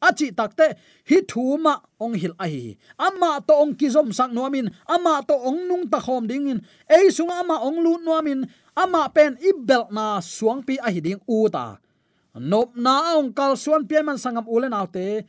achi 0.00 0.32
takte 0.32 0.76
hi 1.08 1.18
thuma 1.24 1.80
ong 2.00 2.14
hil 2.14 2.34
ahi 2.38 2.76
ama 2.98 3.40
to 3.40 3.54
ong 3.56 3.72
kizom 3.78 4.12
sak 4.12 4.30
nuamin, 4.32 4.68
ama 4.84 5.24
to 5.24 5.34
ong 5.34 5.68
nung 5.68 5.84
ta 5.88 5.98
khom 6.00 6.28
dingin. 6.28 6.60
ei 6.88 7.08
sunga 7.08 7.40
ama 7.40 7.56
ong 7.64 7.78
lu 7.84 7.96
nuamin, 8.04 8.44
ama 8.76 9.08
pen 9.08 9.40
ibel 9.40 9.88
na 9.90 10.20
suang 10.20 10.60
pi 10.60 10.76
ahi 10.76 11.00
ding 11.00 11.22
uta 11.24 11.80
ta 11.80 12.36
nop 12.36 12.76
na 12.76 13.16
ong 13.16 13.32
kal 13.32 13.56
suan 13.56 13.88
pi 13.88 13.96
man 14.04 14.20
sangam 14.20 14.44
ulen 14.44 14.76
autte 14.76 15.24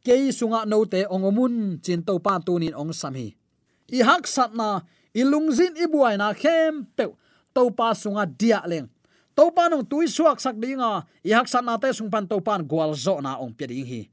ke 0.00 0.16
sunga 0.32 0.64
no 0.64 0.88
te 0.88 1.04
ongomun 1.04 1.76
chin 1.84 2.00
to 2.00 2.16
pa 2.16 2.40
tu 2.40 2.56
nin 2.56 2.72
ong 2.72 2.96
sami. 2.96 3.36
i 3.92 4.00
hak 4.00 4.24
sat 4.24 4.56
na 4.56 4.80
ilung 5.12 5.52
zin 5.52 5.76
ibuai 5.76 6.16
na 6.16 6.32
khem 6.32 6.88
pe 6.96 7.04
to 7.52 7.68
pa 7.76 7.92
sunga 7.92 8.24
dia 8.24 8.64
leng 8.64 8.88
to 9.40 9.48
pa 9.56 9.72
tui 9.88 10.04
suak 10.04 10.36
sak 10.36 10.60
dinga. 10.60 11.08
I 11.24 11.32
hak 11.32 11.48
sat 11.48 11.64
na 11.64 11.80
te 11.80 11.88
sung 11.96 12.12
pan 12.12 12.28
to 12.28 12.36
pan 12.44 12.60
gwal 12.60 12.92
zo 12.92 13.16
na 13.24 13.40
ong 13.40 13.56
pe 13.56 13.64
ding 13.64 13.88
hi. 13.88 14.04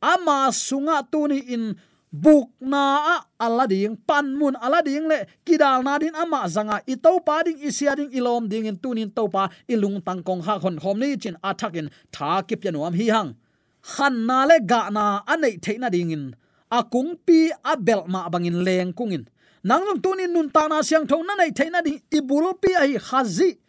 Ama 0.00 0.48
sunga 0.48 1.04
tu 1.04 1.28
ni 1.28 1.44
in 1.52 1.76
buk 2.08 2.48
na 2.64 2.80
a 3.14 3.16
alading 3.44 4.00
pan 4.08 4.24
mun 4.32 4.56
alading 4.56 5.04
le, 5.04 5.28
kidal 5.44 5.84
na 5.84 6.00
din 6.00 6.16
ama 6.16 6.48
zanga. 6.48 6.80
I 6.88 6.96
to 6.96 7.20
pa 7.20 7.44
ding, 7.44 7.60
i 7.60 7.68
sia 7.68 7.92
ding 7.92 8.08
ilom 8.08 8.48
ding, 8.48 8.64
in 8.64 8.80
tunin 8.80 9.12
to 9.12 9.28
pa 9.28 9.52
ilung 9.68 10.00
tang 10.00 10.24
kong 10.24 10.40
ha 10.48 10.56
hon 10.56 10.80
khom 10.80 10.96
ni 10.96 11.20
chin 11.20 11.36
athakin 11.44 11.92
tha 12.08 12.40
ki 12.48 12.56
pianuam 12.56 12.96
hi 12.96 13.12
hang. 13.12 13.36
Khan 13.84 14.24
na 14.24 14.48
le 14.48 14.64
ga 14.64 14.88
na 14.88 15.20
anei 15.28 15.60
theina 15.60 15.92
ding 15.92 16.10
in. 16.10 16.24
Akung 16.72 17.20
pi 17.26 17.52
abel 17.64 18.08
ma 18.08 18.32
bangin 18.32 18.64
leng 18.64 18.96
kungin 18.96 19.28
nang 19.60 19.84
jong 19.84 20.00
tunin 20.00 20.32
nun 20.32 20.48
ta 20.48 20.68
na 20.72 20.80
siang 20.80 21.04
thong 21.04 21.26
na 21.28 21.36
nei 21.36 21.52
theina 21.52 21.84
ding 21.84 22.00
ibul 22.08 22.48
pi 22.56 22.72
ai 22.80 22.96
khazi 22.96 23.59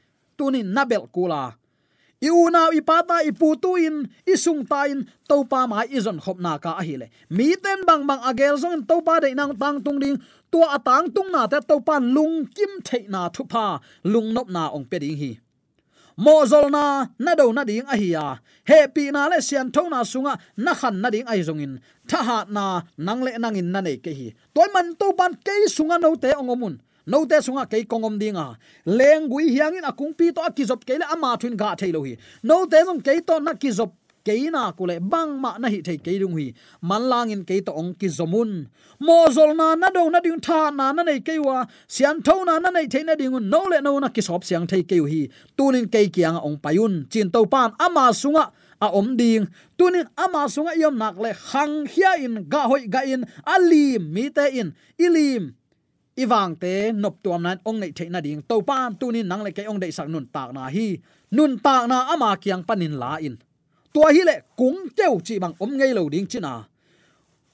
tunin 0.41 0.73
nabel 0.73 1.05
kula. 1.13 1.53
I 2.21 2.29
una 2.29 2.69
i 2.73 2.81
pata 2.81 3.21
in 3.25 4.09
isung 4.25 4.61
ta 4.69 4.85
in 4.85 5.05
topa 5.29 5.69
ma 5.69 5.85
izon 5.85 6.17
khop 6.21 6.37
na 6.39 6.57
ka 6.57 6.77
ahile. 6.81 7.09
Mi 7.29 7.55
ten 7.55 7.85
bang 7.85 8.05
bang 8.09 8.21
agel 8.29 8.57
zong 8.57 8.85
topa 8.89 9.21
de 9.21 9.33
nang 9.33 9.53
tang 9.57 9.81
tung 9.85 9.99
ding, 9.99 10.17
tua 10.51 10.77
atang 10.77 11.13
tung 11.13 11.29
na 11.31 11.47
te 11.47 11.57
topa 11.69 11.97
lung 11.97 12.45
kim 12.55 12.81
thei 12.85 13.05
na 13.09 13.29
thu 13.29 13.43
pa 13.45 13.79
lung 14.03 14.33
nop 14.33 14.49
na 14.49 14.69
ong 14.69 14.85
pe 14.85 14.97
ding 14.99 15.17
hi. 15.17 15.31
Mo 16.17 16.45
zol 16.45 16.69
na 16.69 17.09
na 17.17 17.33
do 17.33 17.49
na 17.53 17.63
ding 17.63 17.85
ahia 17.89 18.37
he 18.69 18.87
pi 18.93 19.09
na 19.09 19.25
le 19.31 19.41
sian 19.41 19.71
tho 19.73 19.89
na 19.89 20.03
sunga, 20.11 20.37
na 20.57 20.73
khan 20.73 21.01
na 21.01 21.09
ding 21.09 21.25
ai 21.25 21.41
zong 21.41 21.61
in 21.65 21.73
tha 22.09 22.19
ha 22.27 22.45
na, 22.49 22.65
nang 22.97 23.21
le 23.25 23.31
nang 23.41 23.57
in 23.57 23.71
na 23.73 23.81
nei 23.81 23.97
ke 23.97 24.13
hi. 24.13 24.27
Toy 24.53 24.69
man 24.73 24.93
to 24.99 25.13
ban 25.17 25.33
ke 25.45 25.53
sunga 25.75 25.97
no 25.97 26.13
te 26.15 26.29
ongomun 26.37 26.77
no 27.11 27.25
te 27.29 27.37
sunga 27.45 27.63
ke 27.71 27.83
kongom 27.91 28.15
dinga. 28.21 28.47
Leng 28.97 29.29
gui 29.31 29.49
hiang 29.53 29.77
in 29.77 29.87
akung 29.91 30.13
pi 30.17 30.31
to 30.35 30.41
akizop 30.49 30.85
ke 30.87 30.99
le 31.01 31.05
ama 31.15 31.37
thun 31.41 31.55
ga 31.61 31.75
thailo 31.79 32.01
hi 32.07 32.13
no 32.43 32.65
te 32.71 32.79
jong 32.87 33.01
ke 33.07 33.19
to 33.27 33.39
na 33.47 33.53
kizop 33.63 33.91
keina 34.25 34.71
kule 34.77 34.95
bang 35.11 35.31
ma 35.43 35.57
na 35.57 35.67
hi 35.73 35.81
thei 35.87 35.97
ke 35.97 36.19
dung 36.21 36.37
hi. 36.37 36.53
Man 36.81 37.09
lang 37.11 37.31
in 37.33 37.43
ke 37.49 37.61
to 37.65 37.71
ong 37.73 37.93
ki 37.99 38.07
zomun 38.07 38.51
mo 38.99 39.17
zol 39.35 39.55
na 39.55 39.75
na 39.75 39.89
do 39.89 40.09
na 40.09 40.19
ding 40.25 40.39
tha 40.47 40.71
na 40.71 40.91
na 40.91 41.03
nei 41.03 41.19
ke 41.19 41.37
wa. 41.41 41.65
Sian 41.87 42.21
tho 42.21 42.43
na 42.43 42.59
na 42.59 42.69
nei 42.69 42.87
thei 42.87 43.03
na 43.03 43.15
ding 43.15 43.37
no 43.53 43.61
le 43.71 43.81
no 43.81 43.97
na 43.99 44.09
ki 44.09 44.21
sop 44.21 44.43
siang 44.43 44.67
thei 44.67 44.83
ke 44.83 44.97
hi. 45.13 45.21
Tunin 45.57 45.89
ke 45.93 46.07
kiang 46.13 46.37
ong 46.47 46.57
payun. 46.63 47.09
Chin 47.11 47.31
to 47.31 47.45
pan 47.45 47.73
ama 47.79 48.05
sunga 48.21 48.51
a 48.81 48.87
om 48.99 49.17
ding. 49.17 49.47
Tunin 49.77 50.07
ama 50.17 50.45
sunga 50.53 50.77
yom 50.77 50.97
nak 50.97 51.17
le 51.17 51.33
hang 51.33 51.85
hia 51.85 52.11
in, 52.25 52.45
ga 52.49 52.67
hoi 52.69 52.85
ga 52.87 53.01
in 53.05 53.25
ali 53.45 53.97
mi 53.97 54.29
te 54.29 54.45
in 54.59 54.73
ilim 54.99 55.53
iwang 56.17 56.55
te, 56.59 56.91
nop 56.91 57.23
tuam 57.23 57.41
nan 57.43 57.59
ong 57.65 57.79
nei 57.79 57.91
theina 57.91 58.21
ding. 58.21 58.41
To 58.49 58.61
pan 58.61 58.95
tunin 58.99 59.27
nang 59.27 59.43
le 59.43 59.51
ke 59.51 59.63
ong 59.67 59.79
dei 59.79 59.91
sak 59.91 60.07
nun 60.09 60.27
tak 60.27 60.51
na 60.53 60.67
hi. 60.67 60.99
Nun 61.31 61.59
tak 61.59 61.87
na 61.87 62.11
ama 62.13 62.35
kyang 62.35 62.63
panin 62.67 62.99
la 62.99 63.17
in. 63.21 63.37
Tua 63.93 64.11
hi 64.11 64.23
le 64.23 64.35
kung 64.55 64.89
teu 64.95 65.19
chi 65.23 65.39
bang 65.39 65.55
om 65.59 65.71
ngei 65.77 65.93
lo 65.93 66.09
ding 66.09 66.27
china 66.27 66.71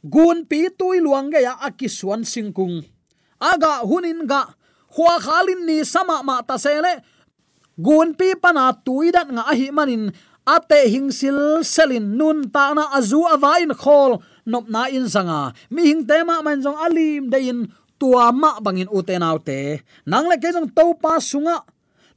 gun 0.05 0.45
pi 0.45 0.69
tui 0.77 1.01
luang 1.01 1.27
ge 1.33 1.41
ya 1.41 1.57
akisuan 1.57 2.21
singkung 2.23 2.85
aga 3.41 3.83
hunin 3.83 4.29
ga 4.29 4.53
khwa 4.93 5.19
khalin 5.19 5.65
ni 5.67 5.83
sama 5.83 6.23
ma 6.23 6.41
ta 6.41 6.57
se 6.57 6.73
le. 6.81 6.93
Gun 7.77 8.13
pi 8.17 8.33
pana 8.33 8.73
tui 8.73 9.11
dat 9.11 9.29
nga 9.29 9.43
hi 9.53 9.69
manin. 9.69 10.09
Ate 10.47 10.87
hingsil 10.87 11.59
selin 11.61 12.15
nun 12.17 12.49
ta 12.49 12.73
na 12.73 12.89
azu 12.97 13.21
avain 13.27 13.73
khol. 13.75 14.17
Nop 14.47 14.65
na 14.71 14.87
in 14.87 15.05
sanga 15.09 15.53
mi 15.69 15.81
hing 15.89 16.07
tema 16.07 16.41
man 16.41 16.61
jong 16.63 16.79
alim 16.85 17.29
de 17.29 17.39
in 17.51 17.59
tua 17.99 18.31
ma 18.31 18.61
bangin 18.61 18.89
uten 18.89 19.25
autte 19.25 19.81
nang 20.05 20.29
le 20.29 20.37
ke 20.37 20.53
jong 20.53 20.69
to 20.73 20.93
pa 20.97 21.17
sunga. 21.21 21.65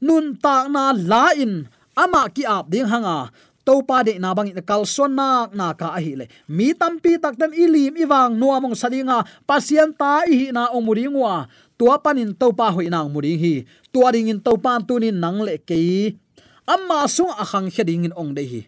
Nun 0.01 0.37
ta 0.40 0.64
na 0.69 0.93
la 0.97 1.37
in. 1.37 1.69
Ama 1.97 2.29
ki 2.33 2.49
ap 2.49 2.73
ding 2.73 2.88
hanga. 2.88 3.29
To 3.69 3.85
pa 3.85 4.01
de 4.01 4.16
na 4.16 4.33
bangin 4.33 4.57
kal 4.64 4.88
son 4.88 5.12
na 5.12 5.49
na 5.53 5.77
ka 5.77 5.93
a 5.93 6.01
hi 6.01 6.16
le. 6.16 6.27
Mi 6.49 6.73
tam 6.73 6.97
pi 6.97 7.21
tak 7.21 7.37
tan 7.37 7.53
ilim 7.53 7.97
iwang 8.01 8.33
no 8.40 8.57
among 8.57 8.73
sadinga 8.73 9.25
pasien 9.45 9.93
ta 9.93 10.25
i 10.25 10.49
na 10.53 10.73
omuri 10.73 11.05
ngwa 11.09 11.45
tua 11.77 11.97
panin 12.01 12.33
to 12.37 12.53
pa 12.53 12.73
hoi 12.73 12.88
nang 12.88 13.12
muri 13.12 13.37
hi. 13.37 13.55
Tua 13.93 14.12
ding 14.12 14.33
in 14.33 14.40
to 14.40 14.57
pan 14.57 14.81
tunin 14.85 15.21
nang 15.21 15.45
le 15.45 15.61
ke 15.61 16.16
amma 16.64 17.09
sung 17.09 17.33
a 17.35 17.45
khang 17.45 17.69
khading 17.69 18.09
in 18.09 18.14
ong 18.16 18.33
de 18.33 18.45
hi. 18.45 18.62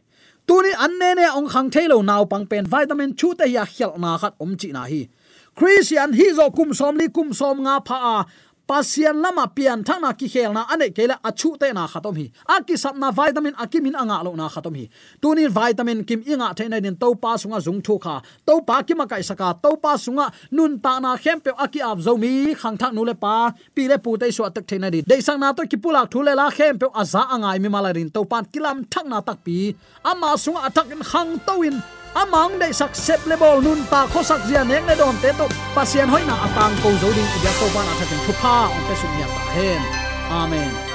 Tuni 0.44 0.72
anne 0.74 1.08
ne 1.16 1.26
ong 1.38 1.48
khang 1.48 1.70
thailo 1.72 2.02
naw 2.02 2.26
pang 2.26 2.44
pen 2.50 2.66
vitamin 2.66 3.14
chu 3.16 3.32
te 3.38 3.46
ya 3.48 3.64
khel 3.64 3.96
na 3.96 4.18
khat 4.20 4.34
om 4.42 4.52
chi 4.60 4.68
na 4.76 4.84
hi 4.90 5.08
christian 5.54 6.12
hi 6.12 6.32
zo 6.34 6.50
kum 6.50 6.72
som 6.74 6.96
li 6.96 7.08
kum 7.08 7.32
som 7.32 7.60
nga 7.64 7.80
pha 7.80 7.98
a. 8.16 8.16
Pasian 8.62 9.20
lama 9.20 9.50
pian 9.50 9.82
thang 9.84 10.00
na 10.00 10.12
ki 10.12 10.28
khel 10.32 10.52
na 10.54 10.62
ane 10.70 10.94
kela 10.96 11.18
achu 11.28 11.58
te 11.60 11.72
na 11.74 11.86
khatom 11.92 12.16
hi. 12.16 12.30
Aki 12.56 12.76
sap 12.78 12.96
na 12.96 13.10
vitamin 13.10 13.54
akimin 13.58 13.94
anga 14.02 14.22
lo 14.22 14.32
na 14.38 14.48
khatom 14.48 14.76
hi. 14.78 14.88
Tunin 15.20 15.50
vitamin 15.50 16.04
kim 16.04 16.22
inga 16.22 16.54
thaina 16.54 16.80
din 16.80 16.96
to 16.96 17.14
pa 17.22 17.34
sunga 17.34 17.58
zung 17.60 17.82
thu 17.82 17.98
kha. 17.98 18.22
To 18.46 18.60
pa 18.62 18.82
ki 18.82 18.94
ma 18.94 19.06
kai 19.06 19.20
saka 19.20 19.58
to 19.62 19.76
pa 19.76 19.96
sunga 19.98 20.32
nun 20.52 20.78
ta 20.78 21.00
na 21.00 21.16
khem 21.16 21.40
pe 21.40 21.50
aki 21.64 21.82
ap 21.82 21.98
zo 22.00 22.16
mi 22.16 22.54
khang 22.54 22.78
thak 22.78 22.92
nu 22.94 23.04
le 23.04 23.14
pa. 23.14 23.52
Pi 23.74 23.88
le 23.88 23.98
pu 23.98 24.16
te 24.16 24.30
so 24.30 24.48
tak 24.48 24.64
thaina 24.64 24.90
di 24.94 25.02
de 25.02 25.20
sang 25.20 25.40
na 25.40 25.52
to 25.52 25.66
ki 25.66 25.76
pulak 25.76 26.06
thu 26.12 26.22
le 26.22 26.32
la 26.34 26.48
khem 26.48 26.78
pe 26.78 26.86
aza 26.94 27.26
anga 27.34 27.58
mi 27.58 27.68
mala 27.68 27.90
rin 27.92 28.10
to 28.14 28.24
pan 28.24 28.44
kilam 28.52 28.86
thak 28.92 29.06
na 29.10 29.20
tak 29.20 29.42
pi. 29.44 29.74
Ama 30.04 30.38
sunga 30.38 30.60
atak 30.70 30.92
in 30.94 31.02
khang 31.10 31.30
to 31.46 31.62
in 31.66 31.82
amang 32.14 32.58
dei 32.60 32.72
sak 32.72 32.94
sep 32.94 33.20
bol 33.40 33.58
nun 33.62 33.80
ta 33.90 34.06
kho 34.12 34.20
sak 34.22 34.40
zia 34.48 34.62
nek 34.64 34.86
le 34.88 34.94
dom 35.00 35.16
te 35.22 35.30
to. 35.38 35.46
Pasien 35.74 36.08
hoina 36.12 36.36
atang 36.46 36.74
ko 36.82 36.88
zo 37.00 37.08
ding 37.16 37.30
ya 37.44 37.52
to 37.58 37.66
ban 37.74 37.86
athakin 37.92 38.20
thu 38.26 38.32
pha 38.42 38.56
on 38.76 38.82
pe 38.88 38.94
sum 39.00 39.12
ya 39.20 39.26
ta 39.34 39.42
hen 39.56 39.82
amen. 40.40 40.91